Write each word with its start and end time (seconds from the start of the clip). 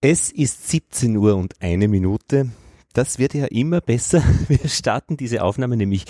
Es 0.00 0.30
ist 0.30 0.68
17 0.70 1.16
Uhr 1.16 1.34
und 1.34 1.60
eine 1.60 1.88
Minute. 1.88 2.50
Das 2.92 3.18
wird 3.18 3.34
ja 3.34 3.46
immer 3.46 3.80
besser. 3.80 4.22
Wir 4.48 4.68
starten 4.68 5.16
diese 5.16 5.42
Aufnahme 5.42 5.76
nämlich, 5.76 6.04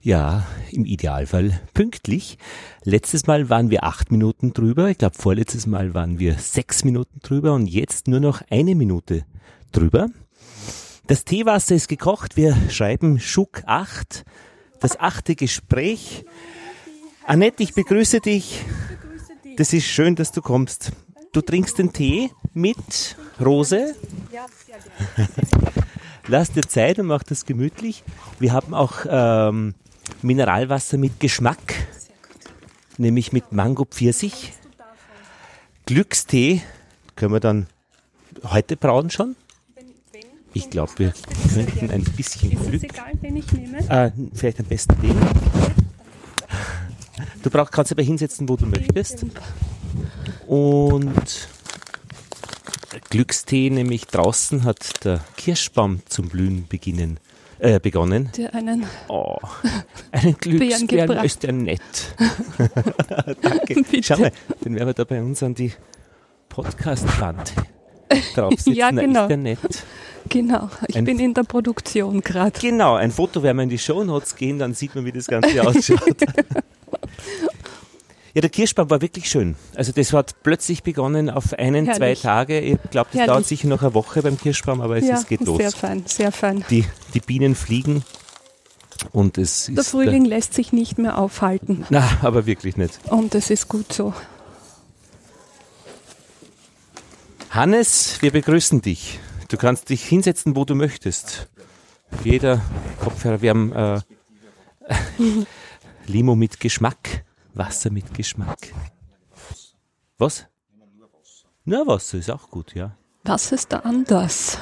ja, 0.00 0.44
im 0.72 0.84
Idealfall 0.84 1.60
pünktlich. 1.72 2.36
Letztes 2.82 3.28
Mal 3.28 3.48
waren 3.48 3.70
wir 3.70 3.84
acht 3.84 4.10
Minuten 4.10 4.52
drüber. 4.52 4.90
Ich 4.90 4.98
glaube, 4.98 5.14
vorletztes 5.16 5.68
Mal 5.68 5.94
waren 5.94 6.18
wir 6.18 6.34
sechs 6.40 6.82
Minuten 6.82 7.20
drüber 7.22 7.52
und 7.52 7.68
jetzt 7.68 8.08
nur 8.08 8.18
noch 8.18 8.42
eine 8.50 8.74
Minute 8.74 9.24
drüber. 9.70 10.08
Das 11.06 11.24
Teewasser 11.24 11.76
ist 11.76 11.86
gekocht. 11.86 12.36
Wir 12.36 12.56
schreiben 12.70 13.20
Schuck 13.20 13.62
8. 13.66 14.24
Das 14.80 14.98
achte 14.98 15.36
Gespräch. 15.36 16.24
Annette, 17.24 17.62
ich 17.62 17.74
begrüße 17.74 18.18
dich. 18.18 18.64
Das 19.56 19.72
ist 19.72 19.84
schön, 19.84 20.16
dass 20.16 20.32
du 20.32 20.42
kommst. 20.42 20.90
Du 21.32 21.40
trinkst 21.40 21.78
den 21.78 21.94
Tee 21.94 22.30
mit 22.52 23.16
Rose? 23.40 23.96
Ja. 24.30 24.44
Lass 26.28 26.52
dir 26.52 26.60
Zeit 26.60 26.98
und 26.98 27.06
mach 27.06 27.22
das 27.22 27.46
gemütlich. 27.46 28.04
Wir 28.38 28.52
haben 28.52 28.74
auch 28.74 29.06
ähm, 29.08 29.74
Mineralwasser 30.20 30.98
mit 30.98 31.20
Geschmack, 31.20 31.74
nämlich 32.98 33.32
mit 33.32 33.50
Mango 33.50 33.86
Pfirsich. 33.86 34.52
Glückstee 35.86 36.60
können 37.16 37.32
wir 37.32 37.40
dann 37.40 37.66
heute 38.44 38.76
brauen 38.76 39.08
schon. 39.08 39.34
Ich 40.52 40.68
glaube, 40.68 40.92
wir 40.98 41.14
könnten 41.54 41.90
ein 41.90 42.04
bisschen 42.04 42.50
Glück. 42.50 42.74
Ist 42.74 42.84
es 42.84 42.90
egal, 42.90 43.12
wen 43.22 43.36
ich 43.36 43.50
nehme? 43.52 43.78
Äh, 43.88 44.10
vielleicht 44.34 44.60
am 44.60 44.66
besten 44.66 45.00
den. 45.00 45.16
Du 47.42 47.48
brauchst, 47.48 47.72
kannst 47.72 47.90
aber 47.90 48.02
hinsetzen, 48.02 48.46
wo 48.50 48.56
du 48.56 48.66
möchtest. 48.66 49.24
Und 50.46 51.48
Glückstee, 53.10 53.70
nämlich 53.70 54.06
draußen 54.06 54.64
hat 54.64 55.04
der 55.04 55.20
Kirschbaum 55.36 56.02
zum 56.08 56.28
Blühen 56.28 56.66
beginnen, 56.68 57.18
äh, 57.58 57.78
begonnen. 57.80 58.30
Der 58.36 58.54
einen, 58.54 58.86
oh, 59.08 59.36
einen 60.10 60.36
Glücksbären 60.40 61.24
ist 61.24 61.42
der 61.42 61.52
nett. 61.52 61.80
Danke. 63.42 63.82
Bitte. 63.82 64.02
Schau 64.02 64.18
mal, 64.18 64.32
den 64.64 64.74
werden 64.74 64.88
wir 64.88 64.94
da 64.94 65.04
bei 65.04 65.22
uns 65.22 65.42
an 65.42 65.54
die 65.54 65.72
Podcast-Wand 66.48 67.54
draufsetzen. 68.34 68.72
ja, 68.74 68.90
genau. 68.90 69.22
ist 69.22 69.28
der 69.28 69.36
nett. 69.36 69.84
Genau, 70.28 70.70
ich 70.86 70.96
ein 70.96 71.04
bin 71.04 71.18
in 71.18 71.34
der 71.34 71.42
Produktion 71.42 72.20
gerade. 72.20 72.58
Genau, 72.58 72.94
ein 72.94 73.10
Foto 73.10 73.42
werden 73.42 73.56
wir 73.56 73.64
in 73.64 73.68
die 73.68 73.78
Show 73.78 74.04
Notes 74.04 74.36
gehen, 74.36 74.58
dann 74.58 74.74
sieht 74.74 74.94
man, 74.94 75.04
wie 75.04 75.12
das 75.12 75.26
Ganze 75.26 75.66
ausschaut. 75.66 76.16
Ja, 78.34 78.40
der 78.40 78.50
Kirschbaum 78.50 78.88
war 78.88 79.02
wirklich 79.02 79.28
schön. 79.28 79.56
Also 79.74 79.92
das 79.92 80.12
hat 80.12 80.42
plötzlich 80.42 80.82
begonnen 80.82 81.28
auf 81.28 81.52
einen, 81.52 81.84
Herrlich. 81.84 82.20
zwei 82.20 82.28
Tage. 82.28 82.60
Ich 82.60 82.78
glaube, 82.90 83.10
das 83.12 83.20
Herrlich. 83.20 83.26
dauert 83.26 83.46
sicher 83.46 83.68
noch 83.68 83.82
eine 83.82 83.92
Woche 83.94 84.22
beim 84.22 84.38
Kirschbaum, 84.38 84.80
aber 84.80 84.96
es, 84.96 85.06
ja, 85.06 85.16
es 85.16 85.26
geht 85.26 85.42
los. 85.42 85.58
Sehr 85.58 85.72
fein, 85.72 86.04
sehr 86.06 86.32
fein. 86.32 86.64
Die, 86.70 86.86
die 87.12 87.20
Bienen 87.20 87.54
fliegen 87.54 88.04
und 89.12 89.36
es 89.36 89.66
der 89.66 89.74
ist... 89.74 89.76
Der 89.76 89.84
Frühling 89.84 90.24
lässt 90.24 90.54
sich 90.54 90.72
nicht 90.72 90.96
mehr 90.96 91.18
aufhalten. 91.18 91.84
Na, 91.90 92.08
aber 92.22 92.46
wirklich 92.46 92.78
nicht. 92.78 92.98
Und 93.10 93.34
es 93.34 93.50
ist 93.50 93.68
gut 93.68 93.92
so. 93.92 94.14
Hannes, 97.50 98.16
wir 98.22 98.30
begrüßen 98.30 98.80
dich. 98.80 99.20
Du 99.48 99.58
kannst 99.58 99.90
dich 99.90 100.02
hinsetzen, 100.06 100.56
wo 100.56 100.64
du 100.64 100.74
möchtest. 100.74 101.50
Jeder 102.24 102.62
Kopfhörer, 102.98 103.42
wir 103.42 103.50
haben 103.50 103.72
äh, 103.72 104.00
Limo 106.06 106.34
mit 106.34 106.60
Geschmack. 106.60 107.24
Wasser 107.54 107.90
mit 107.90 108.12
Geschmack. 108.14 108.72
Was? 110.18 110.46
Nur 111.64 111.86
Wasser 111.86 112.18
ist 112.18 112.30
auch 112.30 112.48
gut, 112.50 112.74
ja. 112.74 112.96
Was 113.24 113.52
ist 113.52 113.72
da 113.72 113.78
anders? 113.78 114.58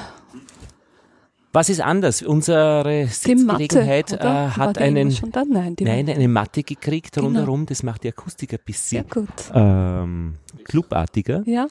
Was 1.53 1.69
ist 1.69 1.81
anders? 1.81 2.21
Unsere 2.21 3.07
Sitzgelegenheit 3.07 4.11
Matte, 4.11 4.23
äh, 4.23 4.47
hat 4.49 4.77
einen, 4.77 5.09
Nein, 5.09 5.75
nein, 5.79 6.09
eine 6.09 6.27
Matte 6.27 6.63
gekriegt 6.63 7.15
genau. 7.15 7.27
rundherum. 7.27 7.65
Das 7.65 7.83
macht 7.83 8.03
die 8.03 8.09
Akustik 8.09 8.53
ein 8.53 8.59
bisschen 8.63 9.05
ähm, 9.53 10.35
clubartiger. 10.63 11.43
Ja. 11.45 11.67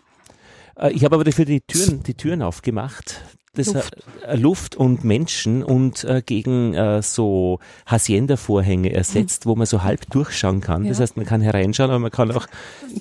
Äh, 0.76 0.92
ich 0.92 1.04
habe 1.04 1.14
aber 1.14 1.24
dafür 1.24 1.46
die 1.46 1.62
Türen, 1.62 2.02
die 2.02 2.14
Türen 2.14 2.42
aufgemacht 2.42 3.22
das 3.54 3.74
Luft, 3.74 3.96
äh, 4.26 4.36
Luft 4.36 4.76
und 4.76 5.02
Menschen 5.02 5.64
und 5.64 6.04
äh, 6.04 6.22
gegen 6.24 6.74
äh, 6.74 7.02
so 7.02 7.58
Hacienda-Vorhänge 7.86 8.92
ersetzt, 8.92 9.44
mhm. 9.44 9.50
wo 9.50 9.56
man 9.56 9.66
so 9.66 9.82
halb 9.82 10.08
durchschauen 10.10 10.60
kann. 10.60 10.84
Ja. 10.84 10.90
Das 10.90 11.00
heißt, 11.00 11.16
man 11.16 11.26
kann 11.26 11.40
hereinschauen, 11.40 11.90
aber 11.90 11.98
man 11.98 12.12
kann 12.12 12.30
auch 12.30 12.46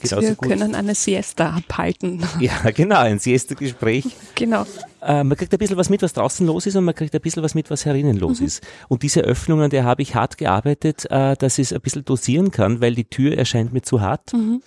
genauso 0.01 0.21
Wir 0.21 0.35
gut 0.35 0.49
können 0.49 0.73
eine 0.73 0.95
Siesta 0.95 1.51
abhalten. 1.51 2.23
Ja, 2.39 2.71
genau, 2.71 2.99
ein 2.99 3.19
Siesta-Gespräch. 3.19 4.05
Genau. 4.35 4.65
Äh, 5.01 5.23
man 5.23 5.37
kriegt 5.37 5.53
ein 5.53 5.57
bisschen 5.57 5.77
was 5.77 5.89
mit, 5.89 6.01
was 6.01 6.13
draußen 6.13 6.45
los 6.45 6.65
ist 6.65 6.75
und 6.75 6.85
man 6.85 6.95
kriegt 6.95 7.13
ein 7.13 7.21
bisschen 7.21 7.43
was 7.43 7.53
mit, 7.53 7.69
was 7.69 7.85
herinnen 7.85 8.17
los 8.17 8.39
mhm. 8.39 8.47
ist. 8.47 8.65
Und 8.87 9.03
diese 9.03 9.21
Öffnungen, 9.21 9.69
der 9.69 9.83
habe 9.83 10.01
ich 10.01 10.15
hart 10.15 10.37
gearbeitet, 10.37 11.05
äh, 11.09 11.35
dass 11.35 11.57
ich 11.57 11.67
es 11.67 11.73
ein 11.73 11.81
bisschen 11.81 12.05
dosieren 12.05 12.51
kann, 12.51 12.81
weil 12.81 12.95
die 12.95 13.05
Tür 13.05 13.37
erscheint 13.37 13.73
mir 13.73 13.81
zu 13.81 14.01
hart. 14.01 14.33
Mhm. 14.33 14.61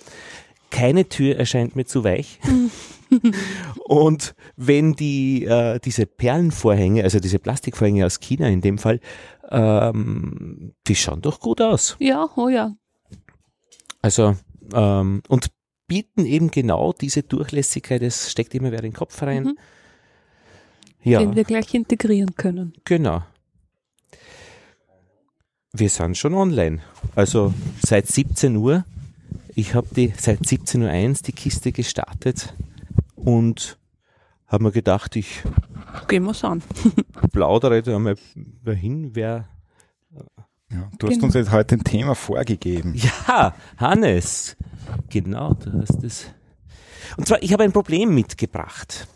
Keine 0.72 1.08
Tür 1.08 1.36
erscheint 1.36 1.76
mir 1.76 1.84
zu 1.84 2.02
weich. 2.02 2.40
Und 3.84 4.34
wenn 4.56 4.94
die 4.94 5.44
äh, 5.44 5.78
diese 5.78 6.06
Perlenvorhänge, 6.06 7.04
also 7.04 7.20
diese 7.20 7.38
Plastikvorhänge 7.38 8.06
aus 8.06 8.20
China 8.20 8.48
in 8.48 8.62
dem 8.62 8.78
Fall, 8.78 9.00
ähm, 9.50 10.72
die 10.86 10.94
schauen 10.96 11.20
doch 11.20 11.40
gut 11.40 11.60
aus. 11.60 11.96
Ja, 12.00 12.26
oh 12.36 12.48
ja. 12.48 12.74
Also 14.00 14.34
ähm, 14.72 15.22
und 15.28 15.48
bieten 15.86 16.24
eben 16.24 16.50
genau 16.50 16.94
diese 16.94 17.22
Durchlässigkeit, 17.22 18.00
es 18.00 18.30
steckt 18.30 18.54
immer 18.54 18.72
wer 18.72 18.80
den 18.80 18.94
Kopf 18.94 19.20
rein. 19.22 19.44
Mhm. 19.44 19.58
Ja. 21.02 21.18
Den 21.18 21.36
wir 21.36 21.44
gleich 21.44 21.74
integrieren 21.74 22.34
können. 22.34 22.72
Genau. 22.84 23.22
Wir 25.74 25.90
sind 25.90 26.16
schon 26.16 26.32
online. 26.32 26.80
Also 27.14 27.52
seit 27.84 28.06
17 28.06 28.56
Uhr. 28.56 28.84
Ich 29.54 29.74
habe 29.74 29.88
die 29.94 30.12
seit 30.16 30.40
17.01 30.40 31.08
Uhr 31.08 31.22
die 31.26 31.32
Kiste 31.32 31.72
gestartet 31.72 32.54
und 33.14 33.78
habe 34.46 34.64
mir 34.64 34.72
gedacht, 34.72 35.16
ich 35.16 35.42
gehen 36.08 36.24
wir's 36.24 36.44
an. 36.44 36.62
plaudere 37.32 37.82
da 37.82 37.98
mal 37.98 38.16
hin, 38.66 39.10
wer 39.14 39.48
ja, 40.70 40.88
du 40.98 41.06
hast 41.06 41.14
genau. 41.14 41.26
uns 41.26 41.34
jetzt 41.34 41.50
heute 41.50 41.76
ein 41.76 41.84
Thema 41.84 42.14
vorgegeben. 42.14 42.94
Ja, 43.28 43.54
Hannes. 43.76 44.56
Genau, 45.10 45.52
du 45.54 45.72
hast 45.80 46.02
es. 46.02 46.26
Und 47.16 47.26
zwar, 47.26 47.42
ich 47.42 47.52
habe 47.52 47.64
ein 47.64 47.72
Problem 47.72 48.14
mitgebracht. 48.14 49.06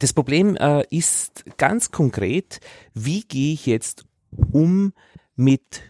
Das 0.00 0.12
Problem 0.12 0.56
äh, 0.56 0.84
ist 0.90 1.44
ganz 1.58 1.90
konkret, 1.92 2.60
wie 2.92 3.22
gehe 3.22 3.54
ich 3.54 3.66
jetzt 3.66 4.04
um 4.52 4.92
mit 5.36 5.82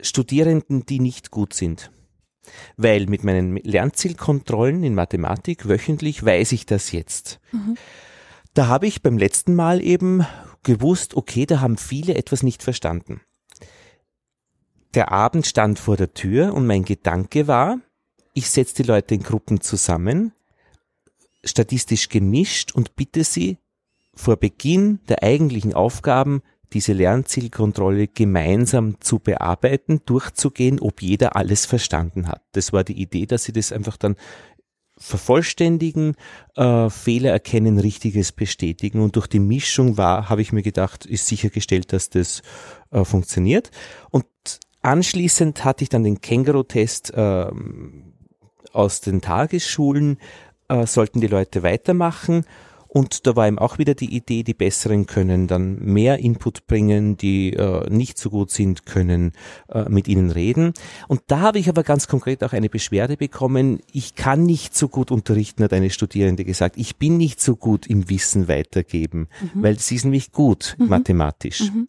Studierenden, 0.00 0.86
die 0.86 1.00
nicht 1.00 1.30
gut 1.30 1.54
sind? 1.54 1.90
Weil 2.76 3.06
mit 3.06 3.24
meinen 3.24 3.56
Lernzielkontrollen 3.56 4.82
in 4.82 4.94
Mathematik 4.94 5.68
wöchentlich 5.68 6.24
weiß 6.24 6.52
ich 6.52 6.66
das 6.66 6.92
jetzt. 6.92 7.40
Mhm. 7.52 7.76
Da 8.54 8.66
habe 8.66 8.86
ich 8.86 9.02
beim 9.02 9.18
letzten 9.18 9.54
Mal 9.54 9.82
eben 9.82 10.26
gewusst, 10.62 11.14
okay, 11.14 11.46
da 11.46 11.60
haben 11.60 11.76
viele 11.76 12.14
etwas 12.14 12.42
nicht 12.42 12.62
verstanden. 12.62 13.20
Der 14.94 15.12
Abend 15.12 15.46
stand 15.46 15.78
vor 15.78 15.96
der 15.96 16.14
Tür 16.14 16.54
und 16.54 16.66
mein 16.66 16.84
Gedanke 16.84 17.46
war, 17.46 17.78
ich 18.34 18.50
setze 18.50 18.82
die 18.82 18.88
Leute 18.88 19.14
in 19.14 19.22
Gruppen 19.22 19.60
zusammen, 19.60 20.32
statistisch 21.44 22.08
gemischt 22.08 22.72
und 22.72 22.96
bitte 22.96 23.24
sie 23.24 23.58
vor 24.14 24.36
Beginn 24.36 25.00
der 25.08 25.22
eigentlichen 25.22 25.74
Aufgaben 25.74 26.42
diese 26.72 26.92
Lernzielkontrolle 26.92 28.08
gemeinsam 28.08 29.00
zu 29.00 29.18
bearbeiten, 29.18 30.00
durchzugehen, 30.04 30.80
ob 30.80 31.02
jeder 31.02 31.36
alles 31.36 31.66
verstanden 31.66 32.28
hat. 32.28 32.42
Das 32.52 32.72
war 32.72 32.84
die 32.84 33.00
Idee, 33.00 33.26
dass 33.26 33.44
sie 33.44 33.52
das 33.52 33.72
einfach 33.72 33.96
dann 33.96 34.16
vervollständigen, 34.98 36.16
äh, 36.56 36.90
Fehler 36.90 37.30
erkennen, 37.30 37.78
Richtiges 37.78 38.32
bestätigen. 38.32 39.00
Und 39.00 39.16
durch 39.16 39.28
die 39.28 39.38
Mischung 39.38 39.96
war, 39.96 40.28
habe 40.28 40.42
ich 40.42 40.52
mir 40.52 40.62
gedacht, 40.62 41.06
ist 41.06 41.26
sichergestellt, 41.26 41.92
dass 41.92 42.10
das 42.10 42.42
äh, 42.90 43.04
funktioniert. 43.04 43.70
Und 44.10 44.26
anschließend 44.82 45.64
hatte 45.64 45.84
ich 45.84 45.88
dann 45.88 46.02
den 46.02 46.20
Känguru-Test 46.20 47.14
äh, 47.14 47.46
aus 48.72 49.00
den 49.00 49.20
Tagesschulen, 49.20 50.18
äh, 50.68 50.86
sollten 50.86 51.20
die 51.20 51.28
Leute 51.28 51.62
weitermachen 51.62 52.44
und 52.88 53.26
da 53.26 53.36
war 53.36 53.46
ihm 53.46 53.58
auch 53.58 53.78
wieder 53.78 53.94
die 53.94 54.16
Idee, 54.16 54.42
die 54.42 54.54
Besseren 54.54 55.06
können 55.06 55.46
dann 55.46 55.78
mehr 55.78 56.18
Input 56.18 56.66
bringen, 56.66 57.18
die 57.18 57.52
äh, 57.52 57.88
nicht 57.90 58.16
so 58.16 58.30
gut 58.30 58.50
sind, 58.50 58.86
können 58.86 59.32
äh, 59.68 59.88
mit 59.90 60.08
ihnen 60.08 60.30
reden. 60.30 60.72
Und 61.06 61.20
da 61.26 61.40
habe 61.40 61.58
ich 61.58 61.68
aber 61.68 61.82
ganz 61.82 62.08
konkret 62.08 62.42
auch 62.42 62.54
eine 62.54 62.70
Beschwerde 62.70 63.18
bekommen. 63.18 63.80
Ich 63.92 64.14
kann 64.14 64.44
nicht 64.44 64.74
so 64.74 64.88
gut 64.88 65.10
unterrichten, 65.10 65.62
hat 65.62 65.74
eine 65.74 65.90
Studierende 65.90 66.44
gesagt. 66.44 66.76
Ich 66.78 66.96
bin 66.96 67.18
nicht 67.18 67.42
so 67.42 67.56
gut 67.56 67.86
im 67.86 68.08
Wissen 68.08 68.48
weitergeben, 68.48 69.28
mhm. 69.40 69.62
weil 69.62 69.78
sie 69.78 69.96
ist 69.96 70.04
nämlich 70.04 70.32
gut 70.32 70.74
mhm. 70.78 70.88
mathematisch. 70.88 71.70
Mhm. 71.70 71.88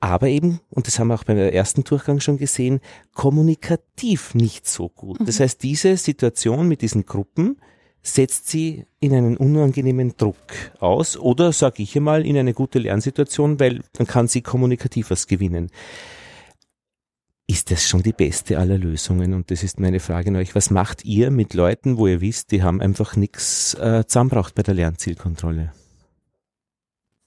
Aber 0.00 0.28
eben, 0.28 0.60
und 0.70 0.86
das 0.86 0.98
haben 0.98 1.08
wir 1.08 1.14
auch 1.14 1.24
beim 1.24 1.36
ersten 1.36 1.84
Durchgang 1.84 2.20
schon 2.20 2.38
gesehen, 2.38 2.80
kommunikativ 3.14 4.34
nicht 4.34 4.66
so 4.66 4.88
gut. 4.88 5.18
Das 5.20 5.38
mhm. 5.38 5.42
heißt, 5.44 5.62
diese 5.62 5.96
Situation 5.96 6.66
mit 6.66 6.80
diesen 6.80 7.04
Gruppen, 7.04 7.58
setzt 8.02 8.48
sie 8.48 8.84
in 9.00 9.14
einen 9.14 9.36
unangenehmen 9.36 10.16
Druck 10.16 10.36
aus 10.80 11.16
oder, 11.16 11.52
sage 11.52 11.82
ich 11.82 11.96
einmal, 11.96 12.26
in 12.26 12.36
eine 12.36 12.52
gute 12.52 12.78
Lernsituation, 12.78 13.60
weil 13.60 13.82
dann 13.92 14.06
kann 14.06 14.28
sie 14.28 14.42
kommunikativ 14.42 15.10
was 15.10 15.26
gewinnen. 15.26 15.70
Ist 17.46 17.70
das 17.70 17.86
schon 17.86 18.02
die 18.02 18.12
beste 18.12 18.58
aller 18.58 18.78
Lösungen? 18.78 19.34
Und 19.34 19.50
das 19.50 19.62
ist 19.62 19.78
meine 19.78 20.00
Frage 20.00 20.30
an 20.30 20.36
euch. 20.36 20.54
Was 20.54 20.70
macht 20.70 21.04
ihr 21.04 21.30
mit 21.30 21.54
Leuten, 21.54 21.96
wo 21.96 22.06
ihr 22.06 22.20
wisst, 22.20 22.50
die 22.50 22.62
haben 22.62 22.80
einfach 22.80 23.14
nichts 23.14 23.74
äh, 23.74 24.04
zusammenbraucht 24.06 24.54
bei 24.54 24.62
der 24.62 24.74
Lernzielkontrolle? 24.74 25.72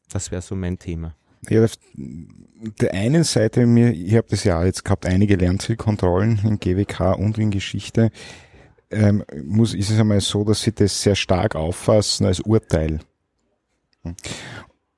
Das 0.09 0.31
wäre 0.31 0.41
so 0.41 0.55
mein 0.55 0.79
Thema. 0.79 1.15
Ja, 1.49 1.63
auf 1.63 1.73
der 1.95 2.93
einen 2.93 3.23
Seite, 3.23 3.65
mir, 3.67 3.91
ich 3.91 4.15
habe 4.15 4.27
das 4.29 4.43
ja 4.45 4.63
jetzt 4.65 4.83
gehabt, 4.83 5.05
einige 5.05 5.35
Lernzielkontrollen 5.35 6.39
in 6.43 6.59
GWK 6.59 7.13
und 7.17 7.37
in 7.37 7.51
Geschichte 7.51 8.09
ähm, 8.91 9.23
muss, 9.43 9.73
ist 9.73 9.89
es 9.89 9.99
einmal 9.99 10.21
so, 10.21 10.43
dass 10.43 10.61
sie 10.61 10.73
das 10.73 11.01
sehr 11.01 11.15
stark 11.15 11.55
auffassen 11.55 12.25
als 12.25 12.39
Urteil. 12.39 12.99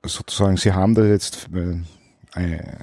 Sozusagen, 0.04 0.56
sie 0.56 0.72
haben 0.72 0.94
da 0.94 1.04
jetzt 1.04 1.48
äh, 1.54 1.80
eine, 2.32 2.78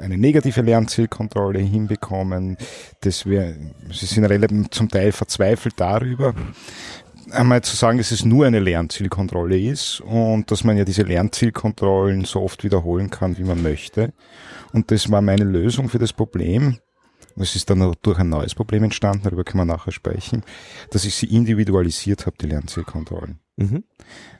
eine 0.00 0.18
negative 0.18 0.60
Lernzielkontrolle 0.62 1.60
hinbekommen. 1.60 2.56
Das 3.00 3.26
wär, 3.26 3.54
sie 3.92 4.06
sind 4.06 4.24
relativ 4.24 4.70
zum 4.70 4.88
Teil 4.88 5.12
verzweifelt 5.12 5.74
darüber, 5.76 6.34
einmal 7.30 7.62
zu 7.62 7.76
sagen, 7.76 7.98
dass 7.98 8.10
es 8.10 8.24
nur 8.24 8.46
eine 8.46 8.60
Lernzielkontrolle 8.60 9.58
ist 9.58 10.00
und 10.00 10.50
dass 10.50 10.64
man 10.64 10.76
ja 10.76 10.84
diese 10.84 11.02
Lernzielkontrollen 11.02 12.24
so 12.24 12.42
oft 12.42 12.64
wiederholen 12.64 13.10
kann, 13.10 13.38
wie 13.38 13.44
man 13.44 13.62
möchte. 13.62 14.12
Und 14.72 14.90
das 14.90 15.10
war 15.10 15.22
meine 15.22 15.44
Lösung 15.44 15.88
für 15.88 15.98
das 15.98 16.12
Problem. 16.12 16.78
Es 17.40 17.56
ist 17.56 17.70
dann 17.70 17.94
durch 18.02 18.18
ein 18.18 18.28
neues 18.28 18.54
Problem 18.54 18.84
entstanden, 18.84 19.22
darüber 19.24 19.44
können 19.44 19.66
wir 19.66 19.74
nachher 19.76 19.92
sprechen, 19.92 20.42
dass 20.90 21.04
ich 21.04 21.14
sie 21.14 21.26
individualisiert 21.26 22.26
habe, 22.26 22.36
die 22.40 22.46
Lernzielkontrollen. 22.46 23.38
Mhm. 23.56 23.84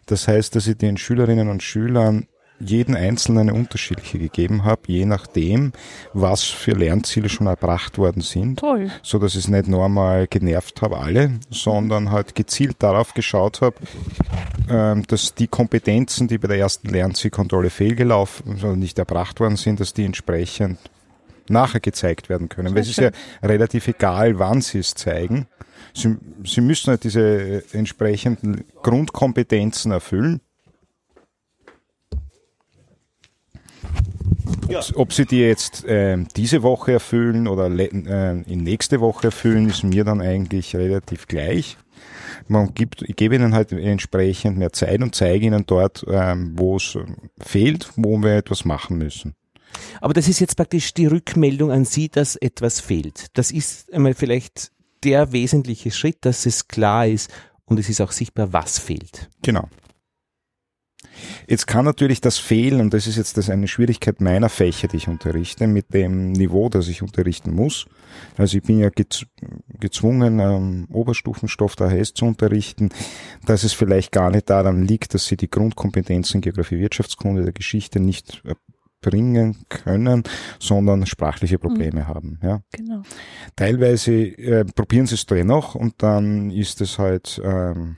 Das 0.06 0.28
heißt, 0.28 0.54
dass 0.56 0.66
ich 0.66 0.78
den 0.78 0.96
Schülerinnen 0.96 1.48
und 1.48 1.62
Schülern 1.62 2.26
jeden 2.60 2.96
Einzelnen 2.96 3.48
eine 3.48 3.54
unterschiedliche 3.54 4.18
gegeben 4.18 4.64
habe, 4.64 4.82
je 4.86 5.04
nachdem, 5.04 5.72
was 6.12 6.44
für 6.44 6.72
Lernziele 6.72 7.28
schon 7.28 7.46
erbracht 7.46 7.98
worden 7.98 8.22
sind. 8.22 8.58
Toll. 8.58 8.90
So 9.02 9.18
dass 9.18 9.34
ich 9.34 9.44
es 9.44 9.48
nicht 9.48 9.68
nur 9.68 9.84
einmal 9.84 10.26
genervt 10.26 10.82
habe, 10.82 10.98
alle, 10.98 11.38
sondern 11.50 12.10
halt 12.10 12.34
gezielt 12.34 12.76
darauf 12.80 13.14
geschaut 13.14 13.60
habe, 13.60 13.76
ähm, 14.68 15.04
dass 15.06 15.34
die 15.34 15.46
Kompetenzen, 15.46 16.28
die 16.28 16.38
bei 16.38 16.48
der 16.48 16.58
ersten 16.58 16.88
Lernzielkontrolle 16.88 17.70
fehlgelaufen, 17.70 18.52
also 18.52 18.74
nicht 18.74 18.98
erbracht 18.98 19.40
worden 19.40 19.56
sind, 19.56 19.80
dass 19.80 19.94
die 19.94 20.04
entsprechend 20.04 20.78
nachher 21.50 21.80
gezeigt 21.80 22.28
werden 22.28 22.48
können. 22.48 22.74
Weil 22.74 22.82
es 22.82 22.90
ist 22.90 23.00
ja 23.00 23.10
relativ 23.42 23.88
egal, 23.88 24.38
wann 24.38 24.60
sie 24.60 24.78
es 24.78 24.94
zeigen. 24.94 25.46
Sie, 25.94 26.16
sie 26.44 26.60
müssen 26.60 26.90
halt 26.90 27.04
diese 27.04 27.20
äh, 27.20 27.62
entsprechenden 27.72 28.64
Grundkompetenzen 28.82 29.92
erfüllen. 29.92 30.40
Ja. 34.68 34.80
Ob, 34.80 34.96
ob, 34.96 35.12
sie 35.12 35.24
die 35.24 35.40
jetzt 35.40 35.84
äh, 35.86 36.18
diese 36.36 36.62
Woche 36.62 36.92
erfüllen 36.92 37.48
oder 37.48 37.70
äh, 37.70 38.42
in 38.42 38.62
nächste 38.62 39.00
Woche 39.00 39.28
erfüllen, 39.28 39.68
ist 39.68 39.82
mir 39.82 40.04
dann 40.04 40.20
eigentlich 40.20 40.76
relativ 40.76 41.26
gleich. 41.26 41.78
Man 42.48 42.74
gibt, 42.74 43.02
ich 43.02 43.16
gebe 43.16 43.34
ihnen 43.34 43.54
halt 43.54 43.72
entsprechend 43.72 44.58
mehr 44.58 44.72
Zeit 44.72 45.02
und 45.02 45.14
zeige 45.14 45.46
ihnen 45.46 45.64
dort, 45.66 46.04
ähm, 46.08 46.52
wo 46.54 46.76
es 46.76 46.96
fehlt, 47.40 47.90
wo 47.96 48.18
wir 48.18 48.36
etwas 48.36 48.64
machen 48.64 48.98
müssen. 48.98 49.34
Aber 50.00 50.14
das 50.14 50.28
ist 50.28 50.40
jetzt 50.40 50.56
praktisch 50.56 50.94
die 50.94 51.06
Rückmeldung 51.06 51.70
an 51.70 51.84
Sie, 51.84 52.08
dass 52.08 52.36
etwas 52.36 52.80
fehlt. 52.80 53.26
Das 53.34 53.50
ist 53.50 53.92
einmal 53.92 54.14
vielleicht 54.14 54.72
der 55.04 55.32
wesentliche 55.32 55.90
Schritt, 55.90 56.18
dass 56.22 56.46
es 56.46 56.68
klar 56.68 57.06
ist 57.06 57.30
und 57.64 57.78
es 57.78 57.88
ist 57.88 58.00
auch 58.00 58.12
sichtbar, 58.12 58.52
was 58.52 58.78
fehlt. 58.78 59.28
Genau. 59.42 59.68
Jetzt 61.48 61.66
kann 61.66 61.84
natürlich 61.84 62.20
das 62.20 62.38
fehlen, 62.38 62.80
und 62.80 62.94
das 62.94 63.06
ist 63.06 63.16
jetzt 63.16 63.36
das 63.36 63.50
eine 63.50 63.68
Schwierigkeit 63.68 64.20
meiner 64.20 64.48
Fächer, 64.48 64.88
die 64.88 64.98
ich 64.98 65.08
unterrichte, 65.08 65.66
mit 65.66 65.92
dem 65.92 66.32
Niveau, 66.32 66.68
das 66.68 66.88
ich 66.88 67.02
unterrichten 67.02 67.54
muss. 67.54 67.86
Also 68.36 68.58
ich 68.58 68.62
bin 68.62 68.78
ja 68.78 68.90
gezwungen, 69.80 70.38
ähm, 70.38 70.86
Oberstufenstoff 70.90 71.76
der 71.76 72.02
zu 72.04 72.24
unterrichten, 72.24 72.90
dass 73.46 73.64
es 73.64 73.72
vielleicht 73.72 74.12
gar 74.12 74.30
nicht 74.30 74.50
daran 74.50 74.84
liegt, 74.84 75.14
dass 75.14 75.26
sie 75.26 75.36
die 75.36 75.50
Grundkompetenzen 75.50 76.40
Geografie, 76.40 76.78
Wirtschaftskunde 76.78 77.42
der 77.42 77.52
Geschichte 77.52 78.00
nicht 78.00 78.42
äh, 78.44 78.54
bringen 79.00 79.64
können, 79.68 80.24
sondern 80.58 81.06
sprachliche 81.06 81.58
Probleme 81.58 82.00
mhm. 82.00 82.06
haben. 82.08 82.40
Ja. 82.42 82.62
Genau. 82.72 83.02
Teilweise 83.56 84.12
äh, 84.12 84.64
probieren 84.64 85.06
sie 85.06 85.14
es 85.14 85.26
dennoch 85.26 85.74
und 85.74 86.02
dann 86.02 86.50
ist 86.50 86.80
es 86.80 86.98
halt 86.98 87.40
ähm, 87.44 87.96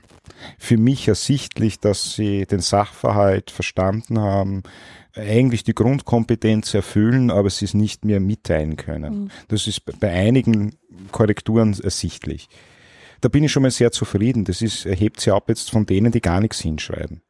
für 0.57 0.77
mich 0.77 1.07
ersichtlich, 1.07 1.79
dass 1.79 2.13
sie 2.15 2.45
den 2.45 2.59
Sachverhalt 2.59 3.51
verstanden 3.51 4.19
haben, 4.19 4.63
eigentlich 5.15 5.63
die 5.63 5.75
Grundkompetenz 5.75 6.73
erfüllen, 6.73 7.31
aber 7.31 7.49
sie 7.49 7.65
es 7.65 7.73
nicht 7.73 8.05
mehr 8.05 8.19
mitteilen 8.19 8.77
können. 8.77 9.23
Mhm. 9.23 9.31
Das 9.49 9.67
ist 9.67 9.81
bei 9.99 10.11
einigen 10.11 10.75
Korrekturen 11.11 11.77
ersichtlich. 11.81 12.47
Da 13.19 13.29
bin 13.29 13.43
ich 13.43 13.51
schon 13.51 13.63
mal 13.63 13.71
sehr 13.71 13.91
zufrieden. 13.91 14.45
Das 14.45 14.61
ist, 14.61 14.85
erhebt 14.85 15.19
sie 15.19 15.31
ab 15.31 15.49
jetzt 15.49 15.69
von 15.69 15.85
denen, 15.85 16.11
die 16.11 16.21
gar 16.21 16.39
nichts 16.39 16.59
hinschreiben. 16.59 17.21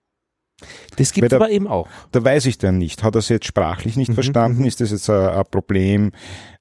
Das 0.97 1.13
gibt 1.13 1.27
es 1.27 1.33
aber 1.33 1.49
eben 1.49 1.67
auch. 1.67 1.87
Da 2.11 2.23
weiß 2.23 2.45
ich 2.45 2.57
dann 2.57 2.77
nicht. 2.77 3.03
Hat 3.03 3.15
er 3.15 3.19
es 3.19 3.29
jetzt 3.29 3.45
sprachlich 3.45 3.97
nicht 3.97 4.09
mhm. 4.09 4.15
verstanden? 4.15 4.61
Mhm. 4.61 4.67
Ist 4.67 4.81
das 4.81 4.91
jetzt 4.91 5.09
ein, 5.09 5.29
ein 5.29 5.43
Problem 5.49 6.11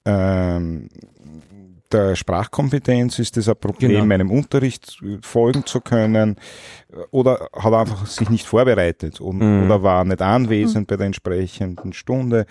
ähm, 0.05 0.89
der 1.91 2.15
Sprachkompetenz? 2.15 3.19
Ist 3.19 3.37
das 3.37 3.49
ein 3.49 3.57
Problem, 3.57 3.91
genau. 3.91 4.05
meinem 4.05 4.31
Unterricht 4.31 4.99
folgen 5.21 5.65
zu 5.65 5.81
können? 5.81 6.37
Oder 7.11 7.49
hat 7.53 7.71
er 7.71 7.79
einfach 7.79 8.05
sich 8.07 8.29
nicht 8.29 8.45
vorbereitet 8.45 9.21
und, 9.21 9.39
mhm. 9.39 9.65
oder 9.65 9.83
war 9.83 10.03
nicht 10.03 10.21
anwesend 10.21 10.81
mhm. 10.83 10.85
bei 10.87 10.97
der 10.97 11.05
entsprechenden 11.07 11.93
Stunde? 11.93 12.45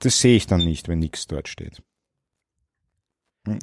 Das 0.00 0.20
sehe 0.20 0.36
ich 0.36 0.46
dann 0.46 0.64
nicht, 0.64 0.88
wenn 0.88 0.98
nichts 0.98 1.26
dort 1.26 1.48
steht. 1.48 1.82
Hm. 3.46 3.58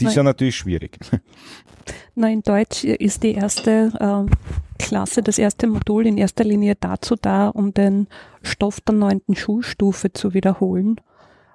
Die 0.00 0.06
ist 0.06 0.14
ja 0.14 0.22
natürlich 0.22 0.56
schwierig. 0.56 0.98
Nein, 2.14 2.42
Deutsch 2.42 2.84
ist 2.84 3.22
die 3.22 3.32
erste 3.32 3.92
äh, 3.98 4.34
Klasse, 4.78 5.22
das 5.22 5.38
erste 5.38 5.66
Modul 5.66 6.06
in 6.06 6.18
erster 6.18 6.44
Linie 6.44 6.76
dazu 6.78 7.14
da, 7.20 7.48
um 7.48 7.74
den 7.74 8.08
Stoff 8.42 8.80
der 8.80 8.94
neunten 8.94 9.36
Schulstufe 9.36 10.12
zu 10.12 10.34
wiederholen. 10.34 11.00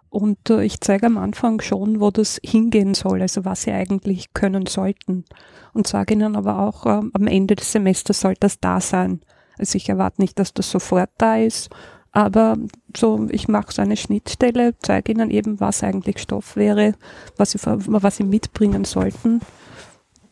Und 0.09 0.51
äh, 0.51 0.63
ich 0.63 0.79
zeige 0.79 1.07
am 1.07 1.17
Anfang 1.17 1.59
schon, 1.61 1.99
wo 1.99 2.11
das 2.11 2.39
hingehen 2.43 2.93
soll, 2.93 3.21
also 3.21 3.45
was 3.45 3.63
sie 3.63 3.71
eigentlich 3.71 4.33
können 4.33 4.67
sollten. 4.67 5.25
Und 5.73 5.87
sage 5.87 6.13
ihnen 6.13 6.35
aber 6.35 6.59
auch, 6.59 6.85
äh, 6.85 7.01
am 7.13 7.27
Ende 7.27 7.55
des 7.55 7.71
Semesters 7.71 8.19
soll 8.19 8.35
das 8.39 8.59
da 8.59 8.79
sein. 8.79 9.21
Also 9.57 9.75
ich 9.75 9.89
erwarte 9.89 10.21
nicht, 10.21 10.37
dass 10.37 10.53
das 10.53 10.69
sofort 10.69 11.09
da 11.17 11.37
ist, 11.37 11.69
aber 12.11 12.57
so, 12.95 13.27
ich 13.31 13.47
mache 13.47 13.73
so 13.73 13.81
eine 13.81 13.97
Schnittstelle, 13.97 14.75
zeige 14.79 15.11
ihnen 15.11 15.31
eben, 15.31 15.59
was 15.59 15.83
eigentlich 15.83 16.19
Stoff 16.19 16.55
wäre, 16.55 16.93
was 17.37 17.51
sie, 17.51 17.59
was 17.63 18.17
sie 18.17 18.23
mitbringen 18.23 18.85
sollten. 18.85 19.41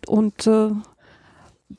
Und 0.08 0.46
äh, 0.46 0.70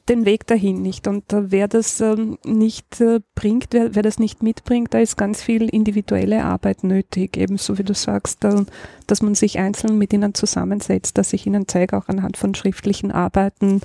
den 0.08 0.24
Weg 0.24 0.46
dahin 0.46 0.82
nicht. 0.82 1.06
Und 1.06 1.24
wer 1.30 1.68
das 1.68 2.00
ähm, 2.00 2.38
nicht 2.44 3.00
äh, 3.00 3.20
bringt, 3.34 3.68
wer, 3.70 3.94
wer, 3.94 4.02
das 4.02 4.18
nicht 4.18 4.42
mitbringt, 4.42 4.94
da 4.94 4.98
ist 4.98 5.16
ganz 5.16 5.42
viel 5.42 5.68
individuelle 5.68 6.44
Arbeit 6.44 6.84
nötig. 6.84 7.36
Ebenso 7.36 7.78
wie 7.78 7.84
du 7.84 7.94
sagst, 7.94 8.44
äh, 8.44 8.64
dass 9.12 9.20
man 9.20 9.34
sich 9.34 9.58
einzeln 9.58 9.98
mit 9.98 10.14
ihnen 10.14 10.32
zusammensetzt, 10.32 11.18
dass 11.18 11.34
ich 11.34 11.46
ihnen 11.46 11.68
zeige, 11.68 11.98
auch 11.98 12.08
anhand 12.08 12.38
von 12.38 12.54
schriftlichen 12.54 13.12
Arbeiten, 13.12 13.82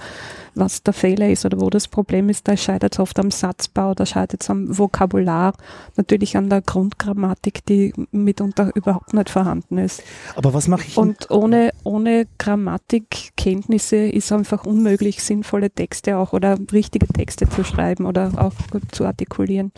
was 0.56 0.84
der 0.84 0.94
Fehler 0.94 1.30
ist 1.30 1.46
oder 1.46 1.60
wo 1.60 1.70
das 1.70 1.90
Problem 1.90 2.30
ist. 2.30 2.48
Da 2.48 2.56
scheitert 2.56 2.94
es 2.94 3.00
oft 3.02 3.20
am 3.20 3.30
Satzbau, 3.30 3.94
da 3.94 4.06
scheitert 4.06 4.44
es 4.44 4.50
am 4.50 4.78
Vokabular, 4.78 5.52
natürlich 5.98 6.38
an 6.38 6.50
der 6.50 6.62
Grundgrammatik, 6.62 7.66
die 7.66 7.94
mitunter 8.12 8.72
überhaupt 8.74 9.14
nicht 9.14 9.30
vorhanden 9.30 9.80
ist. 9.80 10.02
Aber 10.38 10.54
was 10.54 10.70
mache 10.70 10.86
ich? 10.88 10.96
Und 10.96 11.30
ohne, 11.30 11.72
ohne 11.84 12.26
Grammatikkenntnisse 12.38 13.98
ist 13.98 14.32
einfach 14.32 14.66
unmöglich, 14.66 15.22
sinnvolle 15.22 15.70
Texte 15.70 16.16
auch 16.16 16.32
oder 16.32 16.58
richtige 16.72 17.06
Texte 17.08 17.50
zu 17.50 17.66
schreiben 17.66 18.06
oder 18.06 18.32
auch 18.38 18.54
zu 18.94 19.06
artikulieren. 19.06 19.74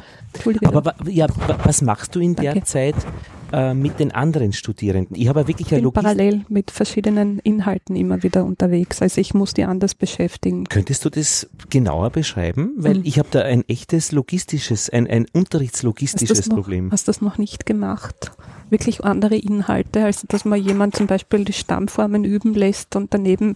Aber 0.63 0.93
ja, 1.07 1.25
was 1.63 1.81
machst 1.81 2.13
du 2.13 2.19
in 2.19 2.35
der 2.35 2.51
okay. 2.51 2.63
Zeit? 2.63 2.95
Äh, 3.51 3.73
mit 3.73 3.99
den 3.99 4.11
anderen 4.11 4.53
Studierenden? 4.53 5.15
Ich 5.15 5.27
habe 5.27 5.47
wirklich 5.47 5.71
ich 5.71 5.81
bin 5.81 5.91
parallel 5.91 6.45
mit 6.49 6.71
verschiedenen 6.71 7.39
Inhalten 7.39 7.95
immer 7.95 8.23
wieder 8.23 8.45
unterwegs. 8.45 9.01
Also 9.01 9.21
ich 9.21 9.33
muss 9.33 9.53
die 9.53 9.63
anders 9.63 9.95
beschäftigen. 9.95 10.65
Könntest 10.65 11.05
du 11.05 11.09
das 11.09 11.49
genauer 11.69 12.09
beschreiben? 12.09 12.73
Weil 12.77 12.95
mhm. 12.95 13.05
ich 13.05 13.19
habe 13.19 13.29
da 13.31 13.41
ein 13.41 13.63
echtes 13.67 14.11
logistisches, 14.11 14.89
ein, 14.89 15.07
ein 15.07 15.25
unterrichtslogistisches 15.33 16.39
hast 16.39 16.49
Problem. 16.49 16.91
Hast 16.91 17.07
du 17.07 17.09
das 17.11 17.21
noch 17.21 17.37
nicht 17.37 17.65
gemacht? 17.65 18.31
Wirklich 18.69 19.03
andere 19.03 19.35
Inhalte, 19.35 20.05
also 20.05 20.27
dass 20.27 20.45
man 20.45 20.61
jemand 20.61 20.95
zum 20.95 21.07
Beispiel 21.07 21.43
die 21.43 21.53
Stammformen 21.53 22.23
üben 22.23 22.53
lässt 22.53 22.95
und 22.95 23.11
daneben 23.13 23.55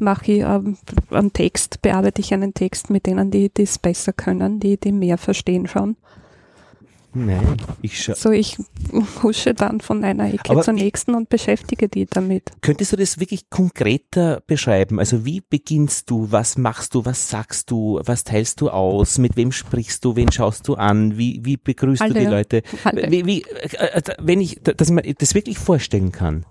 mache 0.00 0.32
ich 0.32 0.40
ähm, 0.40 0.78
einen 1.10 1.32
Text, 1.34 1.82
bearbeite 1.82 2.22
ich 2.22 2.32
einen 2.32 2.54
Text 2.54 2.88
mit 2.88 3.04
denen, 3.04 3.30
die 3.30 3.50
es 3.58 3.78
besser 3.78 4.14
können, 4.14 4.60
die, 4.60 4.78
die 4.78 4.92
mehr 4.92 5.18
verstehen 5.18 5.66
schon. 5.66 5.96
Nein, 7.14 7.56
ich 7.80 8.02
scha 8.02 8.14
So, 8.16 8.30
ich 8.30 8.58
husche 9.22 9.54
dann 9.54 9.80
von 9.80 10.02
einer 10.02 10.34
Ecke 10.34 10.50
Aber 10.50 10.62
zur 10.62 10.74
nächsten 10.74 11.14
und 11.14 11.28
beschäftige 11.28 11.88
die 11.88 12.06
damit. 12.06 12.50
Könntest 12.60 12.92
du 12.92 12.96
das 12.96 13.20
wirklich 13.20 13.48
konkreter 13.50 14.42
beschreiben? 14.46 14.98
Also 14.98 15.24
wie 15.24 15.40
beginnst 15.40 16.10
du? 16.10 16.32
Was 16.32 16.58
machst 16.58 16.94
du? 16.94 17.04
Was 17.04 17.30
sagst 17.30 17.70
du? 17.70 18.00
Was 18.04 18.24
teilst 18.24 18.60
du 18.60 18.68
aus? 18.68 19.18
Mit 19.18 19.36
wem 19.36 19.52
sprichst 19.52 20.04
du? 20.04 20.16
Wen 20.16 20.32
schaust 20.32 20.66
du 20.66 20.74
an? 20.74 21.16
Wie, 21.16 21.40
wie 21.44 21.56
begrüßt 21.56 22.00
du 22.00 22.06
Alle. 22.06 22.14
die 22.18 22.26
Leute? 22.26 22.62
Alle. 22.82 23.10
Wie, 23.10 23.24
wie, 23.26 23.42
äh, 23.42 23.98
äh, 23.98 24.02
wenn 24.18 24.40
ich, 24.40 24.60
dass 24.62 24.90
man 24.90 25.04
das 25.16 25.34
wirklich 25.34 25.58
vorstellen 25.58 26.10
kann. 26.10 26.44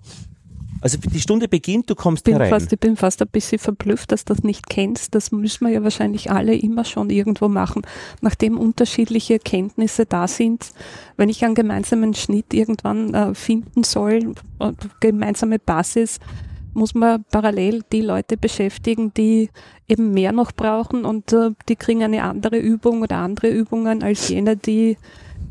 Also 0.84 0.98
die 0.98 1.18
Stunde 1.18 1.48
beginnt, 1.48 1.88
du 1.88 1.94
kommst 1.94 2.24
Bin 2.24 2.34
herein. 2.34 2.50
fast, 2.50 2.70
ich 2.70 2.78
bin 2.78 2.94
fast 2.94 3.22
ein 3.22 3.28
bisschen 3.28 3.58
verblüfft, 3.58 4.12
dass 4.12 4.26
du 4.26 4.34
das 4.34 4.44
nicht 4.44 4.68
kennst. 4.68 5.14
Das 5.14 5.32
müssen 5.32 5.66
wir 5.66 5.72
ja 5.72 5.82
wahrscheinlich 5.82 6.30
alle 6.30 6.54
immer 6.54 6.84
schon 6.84 7.08
irgendwo 7.08 7.48
machen. 7.48 7.80
Nachdem 8.20 8.58
unterschiedliche 8.58 9.38
Kenntnisse 9.38 10.04
da 10.04 10.28
sind, 10.28 10.72
wenn 11.16 11.30
ich 11.30 11.42
einen 11.42 11.54
gemeinsamen 11.54 12.12
Schnitt 12.12 12.52
irgendwann 12.52 13.14
äh, 13.14 13.34
finden 13.34 13.82
soll, 13.82 14.34
äh, 14.58 14.72
gemeinsame 15.00 15.58
Basis, 15.58 16.20
muss 16.74 16.94
man 16.94 17.24
parallel 17.32 17.80
die 17.90 18.02
Leute 18.02 18.36
beschäftigen, 18.36 19.14
die 19.14 19.48
eben 19.88 20.12
mehr 20.12 20.32
noch 20.32 20.52
brauchen 20.52 21.06
und 21.06 21.32
äh, 21.32 21.52
die 21.66 21.76
kriegen 21.76 22.02
eine 22.02 22.24
andere 22.24 22.58
Übung 22.58 23.00
oder 23.00 23.16
andere 23.16 23.48
Übungen 23.48 24.02
als 24.02 24.28
jene, 24.28 24.58
die 24.58 24.98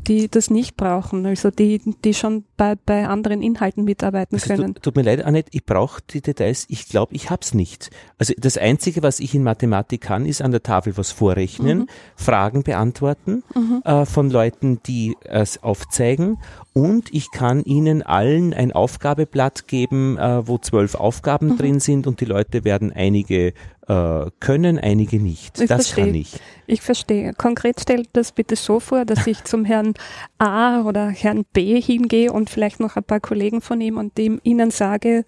die 0.06 0.28
das 0.28 0.50
nicht 0.50 0.76
brauchen, 0.76 1.26
also 1.26 1.50
die, 1.50 1.80
die 2.04 2.14
schon 2.14 2.44
bei, 2.56 2.74
bei 2.76 3.06
anderen 3.08 3.42
Inhalten 3.42 3.84
mitarbeiten 3.84 4.36
Also 4.36 4.46
können. 4.48 4.74
tut, 4.74 4.82
tut 4.82 4.96
mir 4.96 5.02
leid, 5.02 5.24
Annette, 5.24 5.50
ich 5.52 5.64
brauche 5.64 6.00
die 6.10 6.20
Details. 6.20 6.66
Ich 6.68 6.88
glaube, 6.88 7.14
ich 7.14 7.30
hab's 7.30 7.54
nicht. 7.54 7.90
Also 8.18 8.34
das 8.36 8.58
Einzige, 8.58 9.02
was 9.02 9.20
ich 9.20 9.34
in 9.34 9.42
Mathematik 9.42 10.02
kann, 10.02 10.26
ist 10.26 10.42
an 10.42 10.50
der 10.50 10.62
Tafel 10.62 10.96
was 10.96 11.10
vorrechnen, 11.10 11.78
Mhm. 11.80 11.86
Fragen 12.16 12.62
beantworten 12.62 13.42
äh, 13.84 14.04
von 14.04 14.30
Leuten, 14.30 14.80
die 14.86 15.16
es 15.24 15.62
aufzeigen. 15.62 16.38
Und 16.72 17.12
ich 17.14 17.30
kann 17.30 17.62
ihnen 17.64 18.02
allen 18.02 18.52
ein 18.52 18.72
Aufgabeblatt 18.72 19.68
geben, 19.68 20.18
äh, 20.18 20.46
wo 20.46 20.58
zwölf 20.58 20.94
Aufgaben 20.96 21.48
Mhm. 21.50 21.56
drin 21.58 21.80
sind 21.80 22.06
und 22.06 22.20
die 22.20 22.24
Leute 22.24 22.64
werden 22.64 22.92
einige 22.92 23.52
äh, 23.88 24.30
können, 24.40 24.78
einige 24.78 25.20
nicht. 25.20 25.58
Ich 25.60 25.68
das 25.68 25.88
verstehe. 25.88 26.04
kann 26.06 26.14
ich. 26.14 26.32
Ich 26.66 26.80
verstehe. 26.80 27.32
Konkret 27.34 27.80
stellt 27.80 28.08
das 28.14 28.32
bitte 28.32 28.56
so 28.56 28.80
vor, 28.80 29.04
dass 29.04 29.26
ich 29.26 29.44
zum 29.44 29.64
Herrn 29.64 29.94
A 30.38 30.82
oder 30.82 31.08
Herrn 31.08 31.44
B 31.52 31.80
hingehe 31.80 32.32
und 32.32 32.50
vielleicht 32.50 32.80
noch 32.80 32.96
ein 32.96 33.04
paar 33.04 33.20
Kollegen 33.20 33.60
von 33.60 33.80
ihm 33.80 33.98
und 33.98 34.16
dem 34.16 34.40
ihnen 34.42 34.70
sage, 34.70 35.24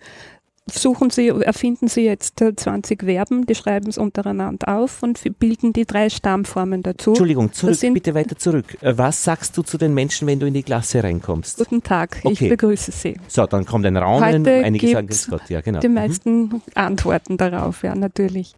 suchen 0.71 1.11
Sie, 1.11 1.29
erfinden 1.29 1.89
Sie 1.89 2.03
jetzt 2.03 2.41
äh, 2.41 2.55
20 2.55 3.05
Verben, 3.05 3.47
die 3.47 3.55
schreiben 3.55 3.89
es 3.89 3.99
untereinander 3.99 4.77
auf 4.77 5.03
und 5.03 5.21
bilden 5.39 5.73
die 5.73 5.85
drei 5.85 6.11
Stammformen 6.11 6.83
dazu. 6.83 7.11
Entschuldigung, 7.11 7.53
zurück, 7.53 7.79
bitte 7.95 8.15
weiter 8.15 8.37
zurück. 8.37 8.77
Äh, 8.83 8.99
Was 8.99 9.23
sagst 9.23 9.57
du 9.57 9.63
zu 9.63 9.79
den 9.79 9.95
Menschen, 9.95 10.27
wenn 10.27 10.41
du 10.41 10.47
in 10.47 10.55
die 10.55 10.63
Klasse 10.65 11.03
reinkommst? 11.05 11.59
Guten 11.59 11.83
Tag, 11.83 12.21
Okay. 12.25 12.33
ich 12.45 12.49
begrüße 12.51 12.91
Sie. 12.91 13.17
So, 13.29 13.47
dann 13.47 13.65
kommt 13.65 13.87
ein 13.87 13.97
Raunen, 13.97 14.41
Heute 14.45 14.65
einige 14.65 14.89
sagen, 14.89 15.07
Grüß 15.07 15.29
Gott, 15.29 15.49
ja, 15.51 15.61
genau. 15.61 15.79
Die 15.81 15.89
Mhm. 15.89 15.95
meisten 15.95 16.63
antworten 16.75 17.37
darauf, 17.37 17.83
ja, 17.85 17.95
natürlich. 17.95 18.55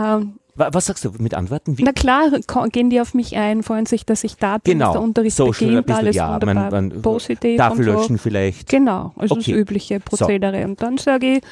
Ähm, 0.00 0.34
Was 0.54 0.84
sagst 0.86 1.04
du 1.04 1.12
mit 1.18 1.32
Antworten? 1.34 1.78
Wie? 1.78 1.82
na 1.82 1.92
klar, 1.92 2.24
gehen 2.70 2.90
die 2.90 3.00
auf 3.00 3.14
mich 3.14 3.36
ein, 3.36 3.62
freuen 3.62 3.86
sich, 3.86 4.04
dass 4.04 4.22
ich 4.22 4.36
da 4.36 4.58
bin, 4.58 4.78
Genau, 4.78 4.92
der 4.92 5.00
Unterricht 5.02 5.34
Social, 5.36 5.66
beginnt, 5.68 5.86
bisschen, 5.86 6.00
alles 6.00 6.16
ja, 6.16 6.32
wunderbar 6.34 6.70
man- 6.70 6.88
man- 6.88 7.02
positiv 7.02 7.56
Tafel 7.56 7.88
und 7.88 7.94
so. 7.94 8.00
löschen 8.02 8.18
vielleicht. 8.18 8.68
Genau, 8.68 9.12
also 9.16 9.34
Okay. 9.36 9.50
das 9.52 9.60
übliche 9.60 10.00
Prozedere. 10.00 10.64
Und 10.64 10.82
dann 10.82 10.98
sage 10.98 11.36
ich, 11.36 11.42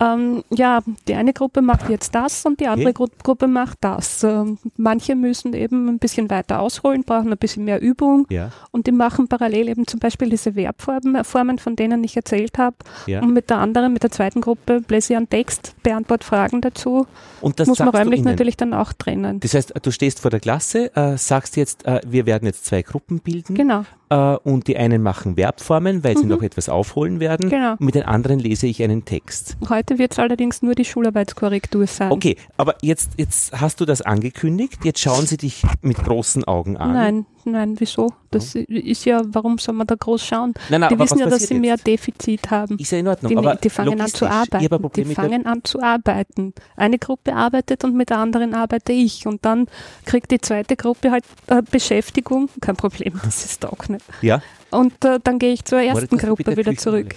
ähm, 0.00 0.42
ja, 0.50 0.80
die 1.06 1.14
eine 1.14 1.32
Gruppe 1.32 1.62
macht 1.62 1.88
jetzt 1.88 2.12
das 2.14 2.44
und 2.44 2.58
die 2.60 2.66
andere 2.66 2.88
Okay. 2.88 2.94
Gru 2.94 3.06
Gruppe 3.22 3.46
macht 3.46 3.78
das. 3.82 4.24
Ähm, 4.24 4.58
manche 4.76 5.14
müssen 5.14 5.54
eben 5.54 5.88
ein 5.88 5.98
bisschen 5.98 6.28
weiter 6.28 6.60
ausholen, 6.60 7.04
brauchen 7.04 7.30
ein 7.30 7.38
bisschen 7.38 7.64
mehr 7.64 7.80
Übung 7.80 8.26
Ja, 8.28 8.50
und 8.72 8.86
die 8.88 8.92
machen 8.92 9.28
parallel 9.28 9.68
eben 9.68 9.86
zum 9.86 10.00
Beispiel 10.00 10.28
diese 10.28 10.52
Verbformen, 10.54 11.22
Formen, 11.24 11.58
von 11.58 11.76
denen 11.76 12.02
ich 12.04 12.16
erzählt 12.16 12.58
habe. 12.58 12.76
ja. 13.06 13.20
Und 13.22 13.32
mit 13.32 13.48
der 13.48 13.58
anderen, 13.58 13.92
mit 13.92 14.02
der 14.02 14.10
zweiten 14.10 14.40
Gruppe, 14.40 14.82
lese 14.88 15.12
ich 15.12 15.16
einen 15.16 15.30
Text, 15.30 15.74
beantworte 15.84 16.26
Fragen 16.26 16.60
dazu. 16.60 17.06
Und 17.40 17.60
das 17.60 17.68
muss 17.68 17.78
man 17.78 17.88
räumlich 17.90 18.20
ihnen. 18.20 18.28
Natürlich 18.42 18.56
dann 18.56 18.74
auch 18.74 18.92
trennen. 18.92 19.40
Das 19.40 19.54
heißt, 19.54 19.74
du 19.80 19.90
stehst 19.90 20.20
vor 20.20 20.30
der 20.30 20.40
Klasse, 20.40 20.94
äh, 20.96 21.16
sagst 21.16 21.56
jetzt, 21.56 21.86
äh, 21.86 22.00
wir 22.06 22.26
werden 22.26 22.46
jetzt 22.46 22.64
zwei 22.64 22.82
Gruppen 22.82 23.20
bilden 23.20 23.54
Genau, 23.54 23.84
äh, 24.12 24.36
und 24.48 24.66
die 24.66 24.76
einen 24.76 25.02
machen 25.02 25.36
Verbformen, 25.36 26.04
weil 26.04 26.16
sie 26.16 26.24
Mhm. 26.24 26.28
noch 26.30 26.42
etwas 26.42 26.68
aufholen 26.68 27.18
werden. 27.20 27.48
Genau. 27.48 27.72
Und 27.72 27.80
mit 27.80 27.94
den 27.94 28.02
anderen 28.04 28.38
lese 28.38 28.66
ich 28.66 28.82
einen 28.82 29.04
Text. 29.04 29.56
heute 29.68 29.98
wird 29.98 30.12
es 30.12 30.18
allerdings 30.18 30.60
nur 30.62 30.74
die 30.74 30.84
Schularbeitskorrektur 30.84 31.86
sein. 31.86 32.12
Okay, 32.12 32.36
aber 32.56 32.74
jetzt, 32.82 33.12
jetzt 33.16 33.58
hast 33.58 33.80
du 33.80 33.84
das 33.84 34.02
angekündigt, 34.02 34.84
jetzt 34.84 35.00
schauen 35.00 35.26
sie 35.26 35.36
dich 35.38 35.62
mit 35.80 35.96
großen 35.96 36.44
Augen 36.44 36.76
an. 36.76 36.92
Nein, 36.92 37.26
nein, 37.44 37.74
wieso? 37.78 38.08
Das 38.30 38.54
ist 38.54 39.04
ja, 39.04 39.20
warum 39.26 39.58
soll 39.58 39.74
man 39.74 39.86
da 39.86 39.94
groß 39.94 40.24
schauen? 40.24 40.54
Nein, 40.70 40.80
nein, 40.80 40.90
die 40.90 40.98
wissen 40.98 41.18
ja, 41.18 41.26
dass 41.26 41.42
sie 41.42 41.54
mehr 41.54 41.72
jetzt? 41.74 41.86
Defizit 41.86 42.50
haben. 42.50 42.78
Ist 42.78 42.92
ja 42.92 42.98
in 42.98 43.08
Ordnung, 43.08 43.30
Die, 43.30 43.36
aber 43.36 43.54
die 43.56 43.68
fangen 43.70 44.00
an 44.00 44.08
zu 44.08 44.26
arbeiten. 44.26 44.90
Die 44.96 45.04
fangen 45.14 45.46
an 45.46 45.60
zu 45.64 45.82
arbeiten. 45.82 46.54
Eine 46.76 46.98
Gruppe 46.98 47.34
arbeitet 47.34 47.84
und 47.84 47.94
mit 47.94 48.08
der 48.10 48.18
anderen 48.18 48.54
arbeite 48.54 48.92
ich. 48.92 49.26
Und 49.26 49.44
dann 49.44 49.66
kriegt 50.06 50.30
die 50.30 50.40
zweite 50.40 50.76
Gruppe 50.76 51.10
halt 51.10 51.24
äh, 51.48 51.60
Beschäftigung. 51.70 52.48
Kein 52.60 52.76
Problem, 52.76 53.20
das 53.22 53.44
ist 53.44 53.66
auch 53.66 53.86
nicht. 53.88 54.01
Ja, 54.20 54.42
Und 54.70 55.04
äh, 55.04 55.18
dann 55.22 55.38
gehe 55.38 55.52
ich 55.52 55.64
zur 55.64 55.80
ersten 55.80 56.16
Gruppe 56.18 56.56
wieder 56.56 56.74
zurück. 56.76 57.14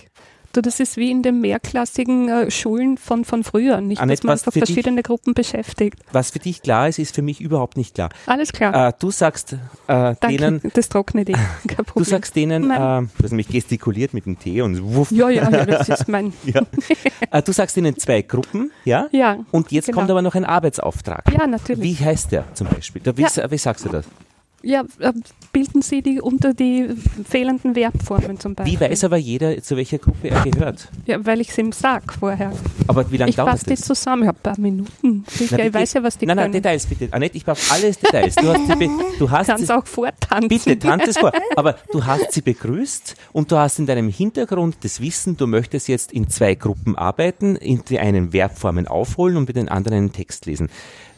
Du, 0.54 0.62
das 0.62 0.80
ist 0.80 0.96
wie 0.96 1.12
in 1.12 1.22
den 1.22 1.42
mehrklassigen 1.42 2.30
äh, 2.30 2.50
Schulen 2.50 2.98
von, 2.98 3.26
von 3.26 3.44
früher. 3.44 3.82
Nicht, 3.82 4.00
Annette, 4.00 4.22
dass 4.22 4.24
man 4.24 4.32
einfach 4.36 4.54
für 4.54 4.60
dich- 4.62 4.70
verschiedene 4.70 5.04
Gruppen 5.04 5.34
beschäftigt. 5.34 6.00
was 6.14 6.32
für 6.32 6.40
dich 6.40 6.62
klar 6.62 6.88
ist, 6.88 6.98
ist 6.98 7.14
für 7.14 7.22
mich 7.22 7.42
überhaupt 7.42 7.76
nicht 7.76 7.94
klar. 7.96 8.08
Alles 8.26 8.54
klar. 8.54 8.88
Äh, 8.88 8.94
du 8.98 9.12
sagst 9.12 9.52
äh, 9.52 9.58
Danke, 9.88 10.28
denen, 10.38 10.62
das 10.74 10.88
trocknet 10.88 11.30
eh. 11.30 11.36
Du 11.96 12.06
sagst 12.06 12.38
denen, 12.38 12.72
äh, 12.72 12.78
du 12.78 13.10
hast 13.22 13.32
nämlich 13.32 13.50
gestikuliert 13.50 14.14
mit 14.14 14.26
dem 14.28 14.40
Tee 14.40 14.62
und 14.62 14.82
wuff. 14.96 15.12
ja, 15.12 15.30
ja, 15.30 15.50
ja, 15.52 15.66
das 15.66 15.90
ist 15.90 16.08
mein. 16.08 16.32
Ja. 16.46 16.62
Äh, 17.32 17.42
du 17.44 17.52
sagst 17.52 17.76
ihnen 17.76 17.98
zwei 17.98 18.22
Gruppen, 18.22 18.72
ja? 18.86 19.08
Ja, 19.12 19.40
Und 19.52 19.74
jetzt 19.74 19.88
genau. 19.88 19.98
kommt 19.98 20.10
aber 20.12 20.22
noch 20.22 20.36
ein 20.36 20.46
Arbeitsauftrag. 20.46 21.24
ja, 21.38 21.48
natürlich. 21.48 22.00
Wie 22.00 22.06
heißt 22.06 22.32
der 22.32 22.46
zum 22.54 22.68
Beispiel? 22.68 23.02
Da, 23.04 23.18
wie, 23.18 23.24
Ja. 23.24 23.52
wie 23.52 23.58
sagst 23.58 23.84
du 23.84 23.90
das? 23.90 24.06
Ja, 24.66 24.84
äh, 25.00 25.14
bilden 25.54 25.84
Sie 25.84 26.02
die 26.02 26.20
unter 26.20 26.54
die 26.56 26.90
fehlenden 27.24 27.76
Verbformen 27.76 28.40
zum 28.40 28.56
Beispiel. 28.56 28.80
Wie 28.80 28.82
weiß 28.84 29.04
aber 29.04 29.18
jeder, 29.18 29.62
zu 29.62 29.78
welcher 29.78 30.00
Gruppe 30.00 30.30
er 30.32 30.42
gehört? 30.44 30.90
Ja, 31.06 31.24
weil 31.24 31.40
ich 31.40 31.50
es 31.50 31.58
ihm 31.60 31.72
sag 31.72 32.12
vorher. 32.14 32.52
Aber 32.88 33.10
wie 33.12 33.18
lange 33.18 33.30
Ich 33.30 33.36
dauert 33.36 33.52
fasse 33.52 33.66
die 33.66 33.76
das? 33.76 33.82
zusammen. 33.82 34.24
Ja, 34.24 34.32
ein 34.32 34.36
paar 34.42 34.60
Minuten. 34.60 35.24
Sicher, 35.30 35.58
Na, 35.60 35.66
ich 35.68 35.74
weiß 35.74 35.94
ja, 35.94 36.04
was 36.04 36.18
die 36.18 36.26
Nein, 36.26 36.38
nein, 36.38 36.44
können. 36.52 36.64
Details 36.64 36.88
bitte. 36.88 37.08
Annette, 37.12 37.38
ich 37.38 37.46
brauche 37.46 37.60
alles 37.72 38.00
Details. 38.00 38.36
Du 38.36 38.48
hast 38.52 38.68
sie, 38.68 38.90
du 39.20 39.30
hast 39.30 39.48
Kannst 39.48 39.68
sie, 39.68 39.74
auch 39.78 39.86
vortanzen. 39.86 40.50
bitte, 40.50 40.80
tanz 40.80 41.08
es 41.10 41.18
vor. 41.20 41.32
Aber 41.56 41.76
du 41.92 42.04
hast 42.04 42.32
sie 42.32 42.42
begrüßt 42.42 43.16
und 43.32 43.52
du 43.52 43.58
hast 43.58 43.78
in 43.78 43.86
deinem 43.86 44.10
Hintergrund 44.10 44.78
das 44.82 45.00
Wissen, 45.00 45.38
du 45.38 45.46
möchtest 45.46 45.88
jetzt 45.88 46.12
in 46.12 46.28
zwei 46.28 46.56
Gruppen 46.56 46.96
arbeiten, 46.96 47.56
in 47.56 47.84
die 47.88 48.00
einen 48.00 48.32
Verbformen 48.32 48.88
aufholen 48.88 49.38
und 49.38 49.48
mit 49.48 49.56
den 49.58 49.70
anderen 49.70 49.98
einen 50.00 50.12
Text 50.12 50.48
lesen. 50.48 50.70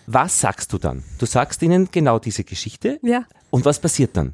Was 0.08 0.40
sagst 0.40 0.72
du 0.74 0.78
dann? 0.78 1.04
Du 1.20 1.26
sagst 1.26 1.62
ihnen 1.62 1.90
genau 1.92 2.18
diese 2.18 2.44
Geschichte 2.44 2.98
Ja, 3.04 3.26
und 3.50 3.66
was 3.66 3.80
passiert 3.80 4.16
dann? 4.18 4.34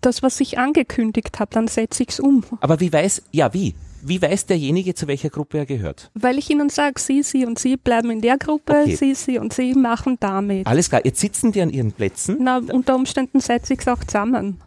das, 0.00 0.22
was 0.22 0.40
ich 0.40 0.58
angekündigt 0.58 1.40
habe, 1.40 1.50
dann 1.52 1.66
setze 1.66 2.04
ich 2.04 2.10
es 2.10 2.20
um. 2.20 2.44
Aber 2.60 2.78
wie 2.78 2.92
weiß, 2.92 3.22
ja 3.32 3.52
wie? 3.52 3.74
Wie 4.00 4.22
weiß 4.22 4.46
derjenige, 4.46 4.94
zu 4.94 5.08
welcher 5.08 5.28
Gruppe 5.28 5.58
er 5.58 5.66
gehört? 5.66 6.12
Weil 6.14 6.38
ich 6.38 6.48
ihnen 6.50 6.68
sage, 6.68 7.00
Sie, 7.00 7.24
Sie 7.24 7.44
und 7.44 7.58
Sie 7.58 7.76
bleiben 7.76 8.10
in 8.12 8.20
der 8.20 8.38
Gruppe, 8.38 8.82
Okay. 8.82 8.94
Sie, 8.94 9.14
Sie 9.16 9.38
und 9.38 9.52
Sie 9.52 9.74
machen 9.74 10.16
damit. 10.20 10.68
Alles 10.68 10.88
klar, 10.88 11.00
jetzt 11.04 11.18
sitzen 11.18 11.50
die 11.50 11.60
an 11.62 11.70
ihren 11.70 11.90
Plätzen. 11.90 12.36
Na, 12.40 12.58
unter 12.58 12.94
Umständen 12.94 13.40
setze 13.40 13.74
ich 13.74 13.80
es 13.80 13.88
auch 13.88 14.04
zusammen. 14.04 14.58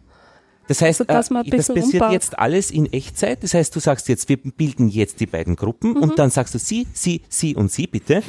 Das 0.72 0.80
heißt, 0.80 1.00
Also, 1.02 1.04
dass 1.12 1.28
man 1.28 1.44
äh, 1.44 1.50
ein 1.50 1.56
das 1.58 1.68
passiert 1.68 1.92
umbaut. 2.02 2.12
jetzt 2.12 2.38
alles 2.38 2.70
in 2.70 2.90
Echtzeit. 2.90 3.42
Das 3.42 3.52
heißt, 3.52 3.76
du 3.76 3.80
sagst 3.80 4.08
jetzt, 4.08 4.30
wir 4.30 4.38
bilden 4.38 4.88
jetzt 4.88 5.20
die 5.20 5.26
beiden 5.26 5.54
Gruppen 5.54 5.90
Mhm. 5.90 5.96
und 5.98 6.18
dann 6.18 6.30
sagst 6.30 6.54
du 6.54 6.58
sie, 6.58 6.86
sie, 6.94 7.20
sie 7.28 7.54
und 7.54 7.70
sie 7.70 7.86
bitte 7.86 8.14
äh, 8.16 8.22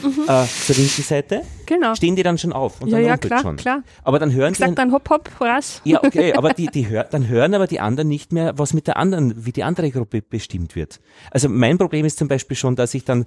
zur 0.66 0.76
linken 0.76 1.04
Seite. 1.04 1.44
Genau. 1.66 1.96
Stehen 1.96 2.18
die 2.18 2.24
dann 2.24 2.38
schon 2.38 2.52
auf 2.52 2.82
und 2.82 2.90
Ja, 2.90 2.98
dann 2.98 3.06
ja, 3.06 3.16
klar, 3.18 3.42
schon. 3.42 3.56
klar. 3.56 3.84
Aber 4.04 4.20
dann 4.20 4.34
hören 4.34 4.52
Ich 4.52 4.58
die 4.58 4.64
dann, 4.66 4.76
dann 4.76 4.92
hopp, 4.92 5.10
hopp, 5.10 5.30
was? 5.40 5.80
ja, 5.86 6.04
okay, 6.04 6.34
aber 6.38 6.54
die, 6.54 6.68
die 6.68 6.90
hör, 6.90 7.06
dann 7.06 7.30
hören 7.30 7.54
aber 7.54 7.66
die 7.66 7.80
anderen 7.80 8.10
nicht 8.10 8.34
mehr, 8.34 8.58
was 8.58 8.74
mit 8.74 8.88
der 8.88 8.98
anderen, 8.98 9.46
wie 9.46 9.54
die 9.54 9.64
andere 9.64 9.90
Gruppe 9.90 10.22
bestimmt 10.22 10.76
wird. 10.76 11.00
Also 11.32 11.48
mein 11.48 11.78
Problem 11.78 12.06
ist 12.06 12.18
zum 12.18 12.28
Beispiel 12.28 12.58
schon, 12.58 12.76
dass 12.76 12.94
ich 12.94 13.06
dann, 13.06 13.24